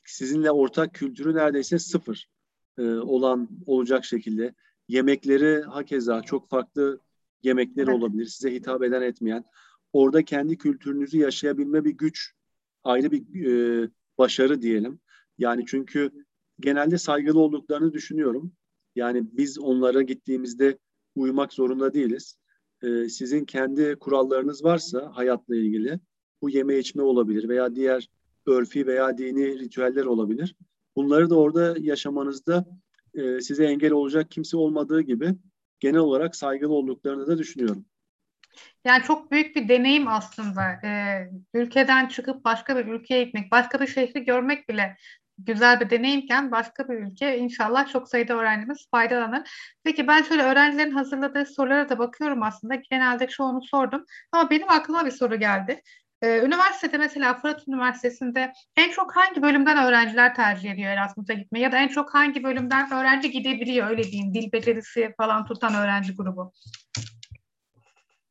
sizinle 0.08 0.52
ortak 0.52 0.94
kültürü 0.94 1.36
neredeyse 1.36 1.80
sıfır 1.80 2.30
e, 2.78 2.84
olan 2.84 3.50
olacak 3.66 4.06
şekilde. 4.06 4.54
Yemekleri 4.88 5.62
hakeza 5.62 6.22
çok 6.22 6.50
farklı 6.50 7.00
yemekleri 7.44 7.90
evet. 7.90 8.00
olabilir. 8.00 8.26
Size 8.26 8.54
hitap 8.54 8.84
eden 8.84 9.02
etmeyen. 9.02 9.44
Orada 9.94 10.26
kendi 10.26 10.58
kültürünüzü 10.58 11.18
yaşayabilme 11.18 11.86
bir 11.86 11.92
güç, 11.92 12.32
ayrı 12.84 13.12
bir 13.12 13.46
e, 13.46 13.90
başarı 14.18 14.62
diyelim. 14.62 15.00
Yani 15.38 15.64
çünkü 15.68 16.12
genelde 16.60 16.98
saygılı 16.98 17.40
olduklarını 17.40 17.94
düşünüyorum. 17.94 18.52
Yani 18.96 19.24
biz 19.32 19.60
onlara 19.60 20.02
gittiğimizde 20.02 20.78
uymak 21.16 21.54
zorunda 21.54 21.94
değiliz. 21.94 22.38
Ee, 22.84 23.10
sizin 23.10 23.46
kendi 23.46 23.96
kurallarınız 24.00 24.64
varsa 24.64 25.12
hayatla 25.14 25.56
ilgili 25.56 26.00
bu 26.42 26.50
yeme 26.50 26.78
içme 26.78 27.04
olabilir 27.04 27.50
veya 27.50 27.76
diğer 27.76 28.10
örfi 28.48 28.88
veya 28.88 29.18
dini 29.18 29.60
ritüeller 29.60 30.06
olabilir. 30.06 30.56
Bunları 30.96 31.30
da 31.30 31.40
orada 31.40 31.76
yaşamanızda 31.80 32.66
e, 33.14 33.42
size 33.42 33.66
engel 33.66 33.92
olacak 33.92 34.32
kimse 34.32 34.58
olmadığı 34.58 35.02
gibi 35.02 35.36
genel 35.80 36.00
olarak 36.00 36.36
saygılı 36.36 36.74
olduklarını 36.74 37.28
da 37.28 37.38
düşünüyorum. 37.38 37.86
Yani 38.86 39.04
çok 39.04 39.32
büyük 39.32 39.56
bir 39.56 39.70
deneyim 39.70 40.08
aslında. 40.08 40.64
Ee, 40.84 41.30
ülkeden 41.54 42.08
çıkıp 42.08 42.46
başka 42.46 42.78
bir 42.78 42.86
ülkeye 42.86 43.24
gitmek, 43.24 43.52
başka 43.52 43.80
bir 43.80 43.88
şehri 43.88 44.26
görmek 44.26 44.70
bile 44.70 44.98
güzel 45.38 45.80
bir 45.80 45.90
deneyimken 45.90 46.52
başka 46.52 46.90
bir 46.90 46.94
ülke 46.94 47.38
inşallah 47.38 47.92
çok 47.92 48.10
sayıda 48.10 48.34
öğrencimiz 48.34 48.88
faydalanır. 48.92 49.50
Peki 49.84 50.08
ben 50.08 50.24
şöyle 50.24 50.44
öğrencilerin 50.44 50.92
hazırladığı 50.92 51.46
sorulara 51.46 51.90
da 51.90 52.00
bakıyorum 52.00 52.44
aslında. 52.44 52.76
Genelde 52.76 53.28
çoğunu 53.28 53.62
sordum. 53.62 54.06
Ama 54.32 54.50
benim 54.50 54.70
aklıma 54.70 55.06
bir 55.06 55.12
soru 55.12 55.36
geldi. 55.36 55.82
Ee, 56.22 56.42
üniversitede 56.46 56.98
mesela 56.98 57.34
Fırat 57.34 57.68
Üniversitesi'nde 57.68 58.54
en 58.76 58.92
çok 58.92 59.16
hangi 59.16 59.42
bölümden 59.42 59.88
öğrenciler 59.88 60.36
tercih 60.36 60.72
ediyor 60.72 60.90
Erasmus'a 60.90 61.34
gitmeyi 61.34 61.64
ya 61.64 61.72
da 61.72 61.78
en 61.78 61.88
çok 61.88 62.14
hangi 62.14 62.44
bölümden 62.44 62.94
öğrenci 62.94 63.32
gidebiliyor 63.32 63.90
öyle 63.90 64.04
diyeyim 64.04 64.34
dil 64.34 64.52
becerisi 64.52 65.14
falan 65.18 65.46
tutan 65.46 65.76
öğrenci 65.76 66.16
grubu? 66.16 66.52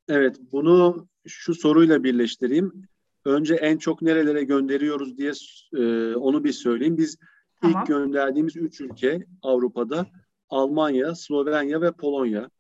Evet 0.09 0.37
bunu 0.53 1.09
şu 1.27 1.55
soruyla 1.55 2.05
birleştireyim. 2.05 2.89
Önce 3.25 3.55
en 3.55 3.79
çok 3.79 4.03
nerelere 4.03 4.45
gönderiyoruz 4.45 5.19
diye 5.19 5.33
e, 5.73 6.15
onu 6.15 6.45
bir 6.45 6.53
söyleyeyim. 6.53 6.99
Biz 6.99 7.19
tamam. 7.61 7.81
ilk 7.81 7.89
gönderdiğimiz 7.89 8.57
üç 8.57 8.81
ülke 8.81 9.27
Avrupa'da 9.43 10.07
Almanya, 10.49 11.15
Slovenya 11.15 11.81
ve 11.81 11.93
Polonya. 11.93 12.51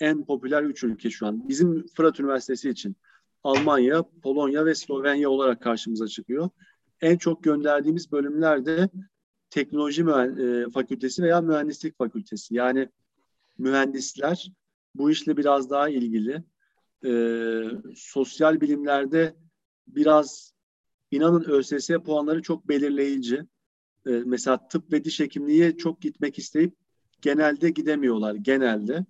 En 0.00 0.24
popüler 0.24 0.62
üç 0.62 0.84
ülke 0.84 1.10
şu 1.10 1.26
an. 1.26 1.48
Bizim 1.48 1.86
Fırat 1.86 2.20
Üniversitesi 2.20 2.70
için 2.70 2.96
Almanya, 3.44 4.04
Polonya 4.22 4.66
ve 4.66 4.74
Slovenya 4.74 5.30
olarak 5.30 5.62
karşımıza 5.62 6.08
çıkıyor. 6.08 6.50
En 7.00 7.16
çok 7.16 7.44
gönderdiğimiz 7.44 8.12
bölümler 8.12 8.66
de 8.66 8.88
teknoloji 9.50 10.02
e, 10.02 10.70
fakültesi 10.70 11.22
veya 11.22 11.40
mühendislik 11.40 11.98
fakültesi. 11.98 12.54
Yani 12.54 12.88
mühendisler 13.58 14.52
bu 14.94 15.10
işle 15.10 15.36
biraz 15.36 15.70
daha 15.70 15.88
ilgili. 15.88 16.42
E, 17.04 17.12
sosyal 17.96 18.60
bilimlerde 18.60 19.36
biraz 19.86 20.54
inanın 21.10 21.44
ÖSS 21.44 21.90
puanları 21.90 22.42
çok 22.42 22.68
belirleyici. 22.68 23.46
E, 24.06 24.10
mesela 24.10 24.68
tıp 24.68 24.92
ve 24.92 25.04
diş 25.04 25.20
hekimliğe 25.20 25.76
çok 25.76 26.00
gitmek 26.00 26.38
isteyip 26.38 26.74
genelde 27.20 27.70
gidemiyorlar 27.70 28.34
genelde. 28.34 29.06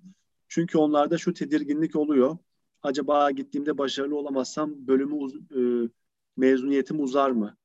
Çünkü 0.48 0.78
onlarda 0.78 1.18
şu 1.18 1.34
tedirginlik 1.34 1.96
oluyor. 1.96 2.38
Acaba 2.84 3.30
gittiğimde 3.30 3.78
başarılı 3.78 4.16
olamazsam 4.16 4.86
bölümü 4.86 5.16
e, 5.56 5.88
mezuniyetim 6.36 7.02
uzar 7.02 7.30
mı? 7.30 7.56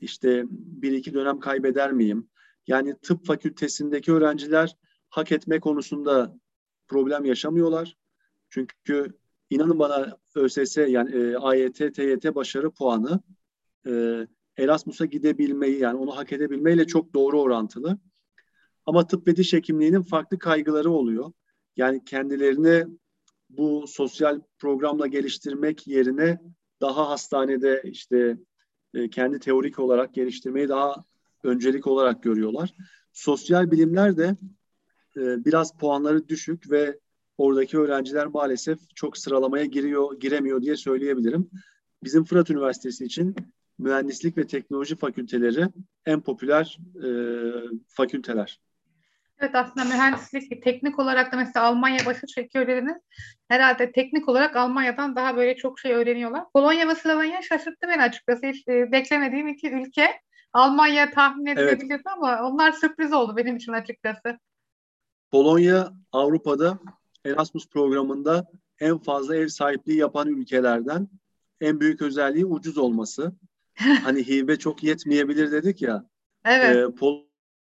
İşte 0.00 0.44
bir 0.50 0.92
iki 0.92 1.14
dönem 1.14 1.40
kaybeder 1.40 1.92
miyim? 1.92 2.28
Yani 2.66 2.94
tıp 3.02 3.26
fakültesindeki 3.26 4.12
öğrenciler 4.12 4.76
hak 5.08 5.32
etme 5.32 5.60
konusunda 5.60 6.38
problem 6.88 7.24
yaşamıyorlar. 7.24 7.96
Çünkü 8.50 9.18
inanın 9.50 9.78
bana 9.78 10.18
ÖSS 10.34 10.76
yani 10.76 11.16
e, 11.16 11.36
AYT, 11.36 11.78
TYT 11.94 12.34
başarı 12.34 12.70
puanı 12.70 13.20
e, 13.86 14.26
Erasmus'a 14.58 15.04
gidebilmeyi 15.04 15.78
yani 15.78 15.98
onu 15.98 16.16
hak 16.16 16.32
edebilmeyle 16.32 16.86
çok 16.86 17.14
doğru 17.14 17.40
orantılı. 17.40 17.98
Ama 18.86 19.06
tıp 19.06 19.28
ve 19.28 19.36
diş 19.36 19.52
hekimliğinin 19.52 20.02
farklı 20.02 20.38
kaygıları 20.38 20.90
oluyor. 20.90 21.32
Yani 21.76 22.04
kendilerini 22.04 22.99
bu 23.56 23.84
sosyal 23.86 24.40
programla 24.58 25.06
geliştirmek 25.06 25.86
yerine 25.86 26.38
daha 26.80 27.08
hastanede 27.08 27.82
işte 27.84 28.36
e, 28.94 29.10
kendi 29.10 29.38
teorik 29.38 29.78
olarak 29.78 30.14
geliştirmeyi 30.14 30.68
daha 30.68 30.94
öncelik 31.44 31.86
olarak 31.86 32.22
görüyorlar. 32.22 32.74
Sosyal 33.12 33.70
bilimler 33.70 34.16
de 34.16 34.36
e, 35.16 35.44
biraz 35.44 35.76
puanları 35.76 36.28
düşük 36.28 36.70
ve 36.70 36.98
oradaki 37.38 37.78
öğrenciler 37.78 38.26
maalesef 38.26 38.78
çok 38.94 39.18
sıralamaya 39.18 39.64
giriyor, 39.64 40.20
giremiyor 40.20 40.62
diye 40.62 40.76
söyleyebilirim. 40.76 41.50
Bizim 42.04 42.24
Fırat 42.24 42.50
Üniversitesi 42.50 43.04
için 43.04 43.36
mühendislik 43.78 44.38
ve 44.38 44.46
teknoloji 44.46 44.96
fakülteleri 44.96 45.66
en 46.06 46.20
popüler 46.20 46.78
e, 47.04 47.08
fakülteler. 47.88 48.60
Evet 49.40 49.54
aslında 49.54 49.84
mühendislik 49.84 50.62
teknik 50.62 50.98
olarak 50.98 51.32
da 51.32 51.36
mesela 51.36 51.66
Almanya 51.66 52.06
başı 52.06 52.26
çekiyor 52.26 52.66
dediniz. 52.66 52.96
Herhalde 53.48 53.92
teknik 53.92 54.28
olarak 54.28 54.56
Almanya'dan 54.56 55.16
daha 55.16 55.36
böyle 55.36 55.56
çok 55.56 55.78
şey 55.78 55.92
öğreniyorlar. 55.92 56.44
Polonya 56.52 56.88
ve 56.88 56.94
Slovenya 56.94 57.42
şaşırttı 57.42 57.88
beni 57.88 58.02
açıkçası. 58.02 58.46
Hiç 58.46 58.68
e, 58.68 58.92
beklemediğim 58.92 59.48
iki 59.48 59.70
ülke. 59.70 60.20
Almanya 60.52 61.10
tahmin 61.10 61.46
edilebilirdi 61.46 61.92
evet. 61.94 62.06
ama 62.06 62.42
onlar 62.42 62.72
sürpriz 62.72 63.12
oldu 63.12 63.36
benim 63.36 63.56
için 63.56 63.72
açıkçası. 63.72 64.38
Polonya 65.30 65.92
Avrupa'da 66.12 66.78
Erasmus 67.24 67.68
programında 67.68 68.46
en 68.80 68.98
fazla 68.98 69.36
ev 69.36 69.48
sahipliği 69.48 69.98
yapan 69.98 70.28
ülkelerden 70.28 71.08
en 71.60 71.80
büyük 71.80 72.02
özelliği 72.02 72.46
ucuz 72.46 72.78
olması. 72.78 73.32
hani 74.02 74.26
hibe 74.26 74.58
çok 74.58 74.82
yetmeyebilir 74.82 75.52
dedik 75.52 75.82
ya. 75.82 76.04
Evet. 76.44 76.76
E, 76.76 76.94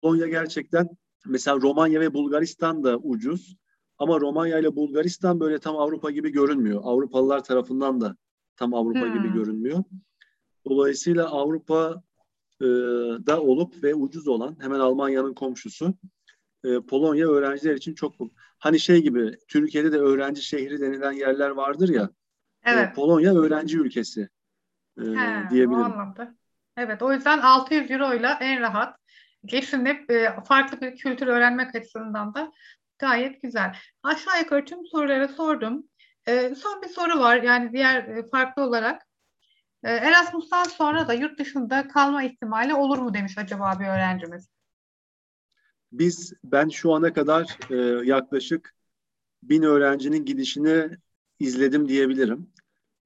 Polonya 0.01 0.27
gerçekten 0.27 0.89
mesela 1.25 1.57
Romanya 1.61 2.01
ve 2.01 2.13
Bulgaristan 2.13 2.83
da 2.83 2.97
ucuz. 2.97 3.55
Ama 3.97 4.19
Romanya 4.19 4.59
ile 4.59 4.75
Bulgaristan 4.75 5.39
böyle 5.39 5.59
tam 5.59 5.77
Avrupa 5.77 6.11
gibi 6.11 6.31
görünmüyor. 6.31 6.81
Avrupalılar 6.83 7.43
tarafından 7.43 8.01
da 8.01 8.15
tam 8.55 8.73
Avrupa 8.73 9.01
hmm. 9.01 9.13
gibi 9.13 9.33
görünmüyor. 9.33 9.83
Dolayısıyla 10.69 11.29
Avrupa 11.29 12.03
e, 12.61 12.65
da 13.27 13.41
olup 13.41 13.83
ve 13.83 13.95
ucuz 13.95 14.27
olan 14.27 14.57
hemen 14.59 14.79
Almanya'nın 14.79 15.33
komşusu 15.33 15.93
e, 16.63 16.81
Polonya 16.81 17.27
öğrenciler 17.27 17.75
için 17.75 17.93
çok 17.93 18.15
hani 18.59 18.79
şey 18.79 19.01
gibi 19.01 19.37
Türkiye'de 19.47 19.91
de 19.91 19.97
öğrenci 19.97 20.41
şehri 20.41 20.81
denilen 20.81 21.11
yerler 21.11 21.49
vardır 21.49 21.89
ya. 21.89 22.09
E, 22.65 22.71
evet. 22.71 22.89
E, 22.89 22.93
Polonya 22.93 23.35
öğrenci 23.35 23.77
ülkesi 23.77 24.29
e, 24.97 25.01
He, 25.01 25.49
diyebilirim. 25.49 25.81
O 25.81 25.85
anlamda. 25.85 26.35
Evet 26.77 27.01
o 27.01 27.13
yüzden 27.13 27.39
600 27.39 27.91
euro 27.91 28.13
ile 28.13 28.27
en 28.41 28.61
rahat 28.61 29.02
geçinip 29.45 30.11
e, 30.11 30.35
farklı 30.47 30.81
bir 30.81 30.95
kültür 30.95 31.27
öğrenmek 31.27 31.75
açısından 31.75 32.33
da 32.33 32.51
gayet 32.99 33.41
güzel. 33.41 33.75
Aşağı 34.03 34.39
yukarı 34.39 34.65
tüm 34.65 34.85
soruları 34.85 35.27
sordum. 35.27 35.83
E, 36.27 36.55
son 36.55 36.81
bir 36.81 36.87
soru 36.87 37.19
var 37.19 37.43
yani 37.43 37.73
diğer 37.73 38.03
e, 38.03 38.29
farklı 38.29 38.63
olarak. 38.63 39.01
E, 39.83 39.91
Erasmus'tan 39.91 40.63
sonra 40.63 41.07
da 41.07 41.13
yurt 41.13 41.39
dışında 41.39 41.87
kalma 41.87 42.23
ihtimali 42.23 42.73
olur 42.73 42.97
mu 42.97 43.13
demiş 43.13 43.37
acaba 43.37 43.79
bir 43.79 43.85
öğrencimiz. 43.85 44.47
Biz 45.91 46.33
ben 46.43 46.69
şu 46.69 46.93
ana 46.93 47.13
kadar 47.13 47.57
e, 47.69 48.05
yaklaşık 48.05 48.73
bin 49.43 49.63
öğrencinin 49.63 50.25
gidişini 50.25 50.89
izledim 51.39 51.89
diyebilirim. 51.89 52.49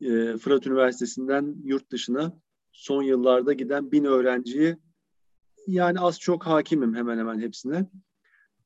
E, 0.01 0.37
Fırat 0.37 0.67
Üniversitesi'nden 0.67 1.55
yurt 1.63 1.91
dışına 1.91 2.33
son 2.71 3.03
yıllarda 3.03 3.53
giden 3.53 3.91
bin 3.91 4.05
öğrenciyi 4.05 4.77
yani 5.67 5.99
az 5.99 6.19
çok 6.19 6.45
hakimim 6.45 6.95
hemen 6.95 7.17
hemen 7.17 7.39
hepsine. 7.39 7.89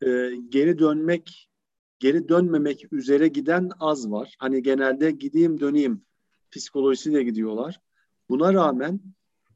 E, 0.02 0.32
geri 0.50 0.80
dönmek, 0.80 1.50
geri 2.00 2.30
dönmemek 2.30 2.94
üzere 2.94 3.28
giden 3.28 3.70
az 3.80 4.12
var. 4.12 4.36
Hani 4.40 4.64
genelde 4.64 5.12
gideyim 5.12 5.60
döneyim 5.60 6.02
psikolojisiyle 6.52 7.24
gidiyorlar. 7.24 7.82
Buna 8.30 8.54
rağmen 8.54 9.00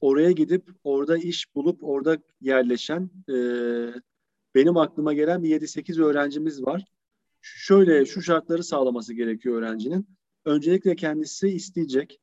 oraya 0.01 0.31
gidip 0.31 0.69
orada 0.83 1.17
iş 1.17 1.55
bulup 1.55 1.83
orada 1.83 2.17
yerleşen 2.41 3.09
e, 3.29 3.35
benim 4.55 4.77
aklıma 4.77 5.13
gelen 5.13 5.43
bir 5.43 5.61
7-8 5.61 6.03
öğrencimiz 6.03 6.63
var. 6.63 6.85
Şöyle 7.41 8.05
şu 8.05 8.21
şartları 8.21 8.63
sağlaması 8.63 9.13
gerekiyor 9.13 9.55
öğrencinin. 9.55 10.07
Öncelikle 10.45 10.95
kendisi 10.95 11.47
isteyecek. 11.47 12.19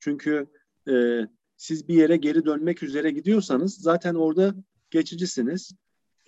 Çünkü 0.00 0.46
e, 0.88 1.20
siz 1.56 1.88
bir 1.88 1.94
yere 1.94 2.16
geri 2.16 2.44
dönmek 2.44 2.82
üzere 2.82 3.10
gidiyorsanız 3.10 3.74
zaten 3.74 4.14
orada 4.14 4.54
geçicisiniz. 4.90 5.72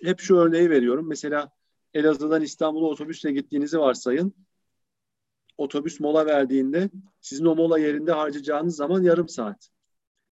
Hep 0.03 0.19
şu 0.19 0.35
örneği 0.35 0.69
veriyorum. 0.69 1.07
Mesela 1.07 1.51
Elazığ'dan 1.93 2.41
İstanbul'a 2.41 2.87
otobüsle 2.87 3.31
gittiğinizi 3.31 3.79
varsayın. 3.79 4.33
Otobüs 5.57 5.99
mola 5.99 6.25
verdiğinde 6.25 6.89
sizin 7.21 7.45
o 7.45 7.55
mola 7.55 7.79
yerinde 7.79 8.11
harcayacağınız 8.11 8.75
zaman 8.75 9.03
yarım 9.03 9.29
saat. 9.29 9.69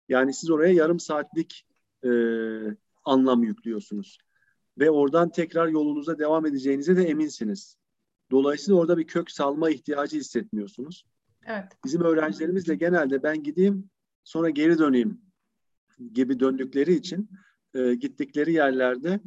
Yani 0.09 0.35
siz 0.35 0.51
oraya 0.51 0.73
yarım 0.73 1.01
saatlik 1.01 1.67
e, 2.05 2.11
anlam 3.05 3.43
yüklüyorsunuz. 3.43 4.19
Ve 4.79 4.91
oradan 4.91 5.31
tekrar 5.31 5.69
yolunuza 5.69 6.19
devam 6.19 6.47
edeceğinize 6.47 6.97
de 6.97 7.05
eminsiniz. 7.05 7.77
Dolayısıyla 8.31 8.81
orada 8.81 8.99
bir 8.99 9.07
kök 9.07 9.31
salma 9.31 9.71
ihtiyacı 9.71 10.17
hissetmiyorsunuz. 10.17 11.07
Evet. 11.47 11.65
Bizim 11.85 12.01
öğrencilerimiz 12.01 12.69
de 12.69 12.75
genelde 12.75 13.23
ben 13.23 13.43
gideyim 13.43 13.91
sonra 14.27 14.51
geri 14.51 14.79
döneyim 14.79 15.21
gibi 16.13 16.41
döndükleri 16.41 16.95
için 16.95 17.31
e, 17.75 17.95
gittikleri 17.95 18.53
yerlerde 18.53 19.21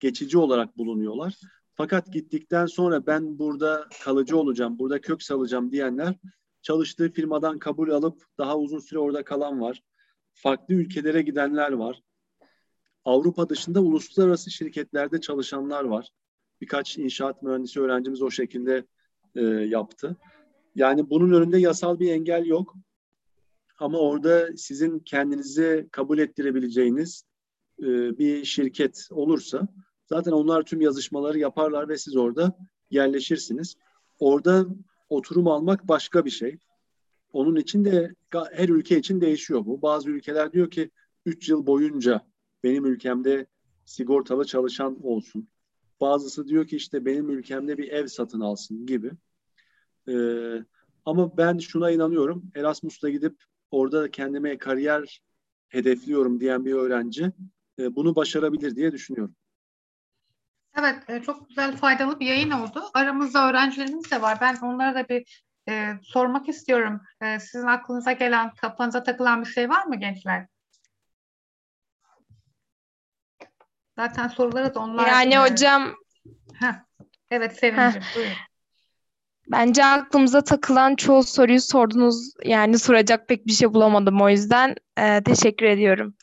geçici 0.00 0.38
olarak 0.38 0.78
bulunuyorlar. 0.78 1.38
Fakat 1.74 2.12
gittikten 2.12 2.66
sonra 2.66 3.06
ben 3.06 3.38
burada 3.38 3.88
kalıcı 4.04 4.36
olacağım, 4.38 4.78
burada 4.78 5.00
kök 5.00 5.22
salacağım 5.22 5.72
diyenler 5.72 6.14
çalıştığı 6.62 7.12
firmadan 7.12 7.58
kabul 7.58 7.90
alıp 7.90 8.24
daha 8.38 8.58
uzun 8.58 8.78
süre 8.78 8.98
orada 8.98 9.24
kalan 9.24 9.60
var. 9.60 9.82
Farklı 10.34 10.74
ülkelere 10.74 11.22
gidenler 11.22 11.72
var. 11.72 12.02
Avrupa 13.04 13.48
dışında 13.48 13.80
uluslararası 13.80 14.50
şirketlerde 14.50 15.20
çalışanlar 15.20 15.84
var. 15.84 16.08
Birkaç 16.60 16.98
inşaat 16.98 17.42
mühendisi 17.42 17.80
öğrencimiz 17.80 18.22
o 18.22 18.30
şekilde 18.30 18.84
e, 19.34 19.40
yaptı. 19.44 20.16
Yani 20.74 21.10
bunun 21.10 21.32
önünde 21.32 21.58
yasal 21.58 22.00
bir 22.00 22.12
engel 22.12 22.46
yok. 22.46 22.74
Ama 23.82 23.98
orada 23.98 24.56
sizin 24.56 24.98
kendinizi 24.98 25.88
kabul 25.92 26.18
ettirebileceğiniz 26.18 27.24
e, 27.82 28.18
bir 28.18 28.44
şirket 28.44 29.08
olursa 29.10 29.68
zaten 30.06 30.32
onlar 30.32 30.62
tüm 30.62 30.80
yazışmaları 30.80 31.38
yaparlar 31.38 31.88
ve 31.88 31.98
siz 31.98 32.16
orada 32.16 32.56
yerleşirsiniz. 32.90 33.74
Orada 34.18 34.66
oturum 35.08 35.48
almak 35.48 35.88
başka 35.88 36.24
bir 36.24 36.30
şey. 36.30 36.58
Onun 37.32 37.56
için 37.56 37.84
de 37.84 38.14
her 38.52 38.68
ülke 38.68 38.98
için 38.98 39.20
değişiyor 39.20 39.66
bu. 39.66 39.82
Bazı 39.82 40.10
ülkeler 40.10 40.52
diyor 40.52 40.70
ki 40.70 40.90
3 41.26 41.48
yıl 41.48 41.66
boyunca 41.66 42.20
benim 42.64 42.84
ülkemde 42.84 43.46
sigortalı 43.84 44.44
çalışan 44.44 45.06
olsun. 45.06 45.48
Bazısı 46.00 46.48
diyor 46.48 46.66
ki 46.66 46.76
işte 46.76 47.04
benim 47.04 47.30
ülkemde 47.30 47.78
bir 47.78 47.88
ev 47.88 48.06
satın 48.06 48.40
alsın 48.40 48.86
gibi. 48.86 49.10
Ee, 50.08 50.64
ama 51.04 51.36
ben 51.36 51.58
şuna 51.58 51.90
inanıyorum. 51.90 52.50
Erasmus'ta 52.54 53.10
gidip 53.10 53.36
orada 53.72 54.10
kendime 54.10 54.58
kariyer 54.58 55.22
hedefliyorum 55.68 56.40
diyen 56.40 56.64
bir 56.64 56.72
öğrenci 56.72 57.32
e, 57.78 57.94
bunu 57.96 58.16
başarabilir 58.16 58.76
diye 58.76 58.92
düşünüyorum. 58.92 59.36
Evet, 60.78 60.96
e, 61.08 61.22
çok 61.22 61.48
güzel, 61.48 61.76
faydalı 61.76 62.20
bir 62.20 62.26
yayın 62.26 62.50
oldu. 62.50 62.84
Aramızda 62.94 63.50
öğrencilerimiz 63.50 64.10
de 64.10 64.22
var. 64.22 64.38
Ben 64.40 64.56
onlara 64.56 64.94
da 64.94 65.08
bir 65.08 65.44
e, 65.68 65.92
sormak 66.02 66.48
istiyorum. 66.48 67.00
E, 67.22 67.40
sizin 67.40 67.66
aklınıza 67.66 68.12
gelen, 68.12 68.54
kafanıza 68.54 69.02
takılan 69.02 69.40
bir 69.40 69.48
şey 69.48 69.68
var 69.68 69.86
mı 69.86 69.96
gençler? 69.96 70.46
Zaten 73.96 74.28
soruları 74.28 74.74
da 74.74 74.80
onlar. 74.80 75.08
Yani 75.08 75.38
hocam. 75.38 75.94
Heh. 76.54 76.74
Evet 77.30 77.58
Sevinç'im 77.58 78.02
buyurun. 78.16 78.32
Bence 79.52 79.84
aklımıza 79.84 80.44
takılan 80.44 80.94
çoğu 80.94 81.22
soruyu 81.22 81.60
sordunuz. 81.60 82.32
Yani 82.44 82.78
soracak 82.78 83.28
pek 83.28 83.46
bir 83.46 83.52
şey 83.52 83.74
bulamadım 83.74 84.20
o 84.20 84.28
yüzden 84.28 84.74
e, 84.98 85.22
teşekkür 85.22 85.66
ediyorum. 85.66 86.14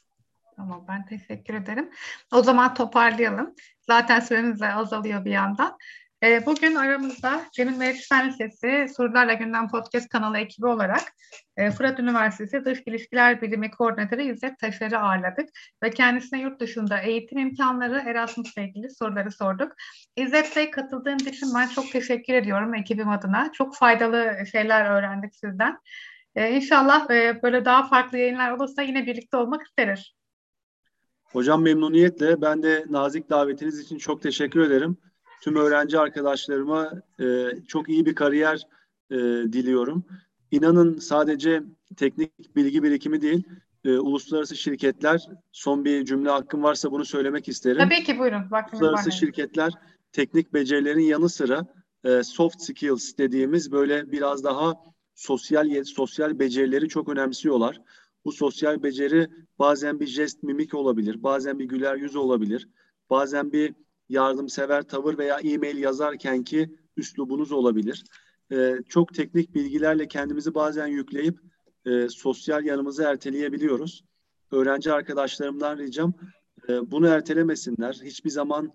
Tamam 0.56 0.86
ben 0.88 1.06
teşekkür 1.06 1.54
ederim. 1.54 1.90
O 2.32 2.44
zaman 2.44 2.74
toparlayalım. 2.74 3.56
Zaten 3.82 4.20
süremiz 4.20 4.60
de 4.60 4.74
azalıyor 4.74 5.26
bir 5.26 5.32
yandan. 5.32 5.78
E, 6.24 6.46
bugün 6.46 6.76
aramızda 6.76 7.42
Cemil 7.52 7.78
Meriç 7.78 8.10
Fen 8.10 8.30
Lisesi 8.30 8.94
Sorularla 8.98 9.34
Gündem 9.34 9.68
Podcast 9.68 10.10
kanalı 10.10 10.38
ekibi 10.38 10.68
olarak 10.68 11.02
e, 11.58 11.72
Fırat 11.72 12.00
Üniversitesi 12.00 12.66
Dış 12.66 12.80
İlişkiler 12.86 13.42
Birimi 13.42 13.72
Koordinatörü 13.72 14.34
İzzet 14.34 14.60
Taşer'i 14.60 14.98
ağırladık 14.98 15.50
ve 15.84 15.90
kendisine 15.90 16.42
yurt 16.42 16.60
dışında 16.60 17.00
eğitim 17.00 17.38
imkanları 17.38 18.04
Erasmus'la 18.06 18.62
ilgili 18.62 18.90
soruları 18.90 19.32
sorduk. 19.32 19.72
İzzet 20.16 20.56
Bey 20.56 20.72
katıldığın 20.72 21.18
için 21.18 21.50
ben 21.56 21.68
çok 21.68 21.92
teşekkür 21.92 22.34
ediyorum 22.34 22.76
ekibim 22.76 23.10
adına. 23.10 23.52
Çok 23.52 23.76
faydalı 23.76 24.46
şeyler 24.52 24.92
öğrendik 24.92 25.36
sizden. 25.36 25.78
E, 26.36 26.52
inşallah 26.52 27.10
e, 27.10 27.40
böyle 27.44 27.66
daha 27.66 27.88
farklı 27.88 28.18
yayınlar 28.18 28.52
olursa 28.52 28.82
yine 28.82 29.06
birlikte 29.06 29.38
olmak 29.38 29.68
isteriz. 29.68 30.14
Hocam 31.24 31.62
memnuniyetle. 31.62 32.42
Ben 32.42 32.64
de 32.64 32.86
nazik 32.90 33.30
davetiniz 33.30 33.80
için 33.80 33.98
çok 33.98 34.22
teşekkür 34.22 34.60
ederim 34.60 34.98
tüm 35.42 35.56
öğrenci 35.56 36.00
arkadaşlarıma 36.00 36.92
e, 37.20 37.48
çok 37.68 37.90
iyi 37.90 38.06
bir 38.06 38.16
kariyer 38.16 38.68
e, 39.12 39.16
diliyorum. 39.54 40.04
İnanın 40.52 41.00
sadece 41.00 41.64
teknik 41.96 42.56
bilgi 42.56 42.84
birikimi 42.84 43.22
değil, 43.22 43.44
e, 43.86 43.98
uluslararası 43.98 44.56
şirketler, 44.56 45.30
son 45.52 45.86
bir 45.86 46.06
cümle 46.06 46.30
hakkım 46.30 46.64
varsa 46.64 46.92
bunu 46.92 47.06
söylemek 47.06 47.48
isterim. 47.48 47.78
Tabii 47.78 48.04
ki 48.04 48.20
buyurun. 48.20 48.52
Vaktimiz 48.52 48.82
uluslararası 48.82 49.10
var. 49.10 49.16
şirketler 49.16 49.74
teknik 50.12 50.54
becerilerin 50.54 51.00
yanı 51.00 51.30
sıra 51.30 51.66
e, 52.04 52.24
soft 52.24 52.62
skills 52.62 53.18
dediğimiz 53.18 53.72
böyle 53.72 54.12
biraz 54.12 54.44
daha 54.44 54.74
sosyal 55.16 55.84
sosyal 55.84 56.40
becerileri 56.40 56.90
çok 56.90 57.10
önemsiyorlar. 57.10 57.82
Bu 58.26 58.32
sosyal 58.32 58.84
beceri 58.84 59.28
bazen 59.60 60.00
bir 60.00 60.08
jest 60.08 60.44
mimik 60.44 60.74
olabilir, 60.74 61.24
bazen 61.24 61.60
bir 61.60 61.66
güler 61.66 61.96
yüz 61.96 62.16
olabilir, 62.16 62.70
bazen 63.10 63.52
bir 63.52 63.76
yardımsever 64.10 64.84
tavır 64.84 65.18
veya 65.18 65.40
e-mail 65.40 65.78
yazarken 65.78 66.44
ki 66.44 66.78
üslubunuz 66.98 67.52
olabilir. 67.52 68.04
E, 68.52 68.78
çok 68.90 69.14
teknik 69.14 69.56
bilgilerle 69.56 70.08
kendimizi 70.08 70.56
bazen 70.56 70.88
yükleyip 70.88 71.40
e, 71.86 72.10
sosyal 72.10 72.66
yanımızı 72.66 73.04
erteleyebiliyoruz. 73.04 74.04
Öğrenci 74.52 74.94
arkadaşlarımdan 74.94 75.78
ricam 75.78 76.14
e, 76.70 76.92
bunu 76.92 77.08
ertelemesinler. 77.08 78.00
Hiçbir 78.04 78.30
zaman 78.30 78.72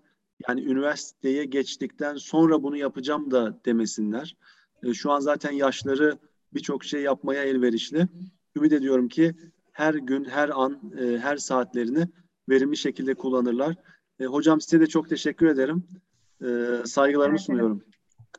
yani 0.47 0.61
üniversiteye 0.61 1.45
geçtikten 1.45 2.15
sonra 2.15 2.63
bunu 2.63 2.77
yapacağım 2.77 3.31
da 3.31 3.59
demesinler. 3.65 4.35
E, 4.83 4.93
şu 4.93 5.11
an 5.11 5.19
zaten 5.19 5.51
yaşları 5.51 6.17
birçok 6.53 6.83
şey 6.83 7.01
yapmaya 7.01 7.43
elverişli. 7.43 8.07
Ümit 8.55 8.73
ediyorum 8.73 9.07
ki 9.07 9.35
her 9.71 9.93
gün, 9.93 10.25
her 10.25 10.49
an, 10.49 10.79
e, 10.99 11.17
her 11.17 11.37
saatlerini 11.37 12.07
verimli 12.49 12.77
şekilde 12.77 13.13
kullanırlar. 13.13 13.75
E, 14.19 14.25
hocam 14.25 14.61
size 14.61 14.79
de 14.79 14.87
çok 14.87 15.09
teşekkür 15.09 15.47
ederim. 15.47 15.87
E, 16.41 16.47
saygılarımı 16.85 17.35
evet, 17.35 17.45
sunuyorum. 17.45 17.83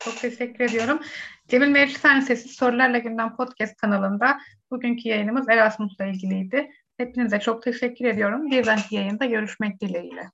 Çok 0.00 0.16
teşekkür 0.16 0.64
ediyorum. 0.64 1.00
Cemil 1.48 1.68
Mevlütsen 1.68 2.20
Sesi 2.20 2.48
Sorularla 2.48 2.98
Gündem 2.98 3.36
Podcast 3.36 3.76
kanalında 3.76 4.38
bugünkü 4.70 5.08
yayınımız 5.08 5.48
Erasmus'la 5.48 6.04
ilgiliydi. 6.04 6.70
Hepinize 6.96 7.40
çok 7.40 7.62
teşekkür 7.62 8.04
ediyorum. 8.04 8.50
Bir 8.50 8.66
dahaki 8.66 8.94
yayında 8.94 9.24
görüşmek 9.24 9.80
dileğiyle. 9.80 10.30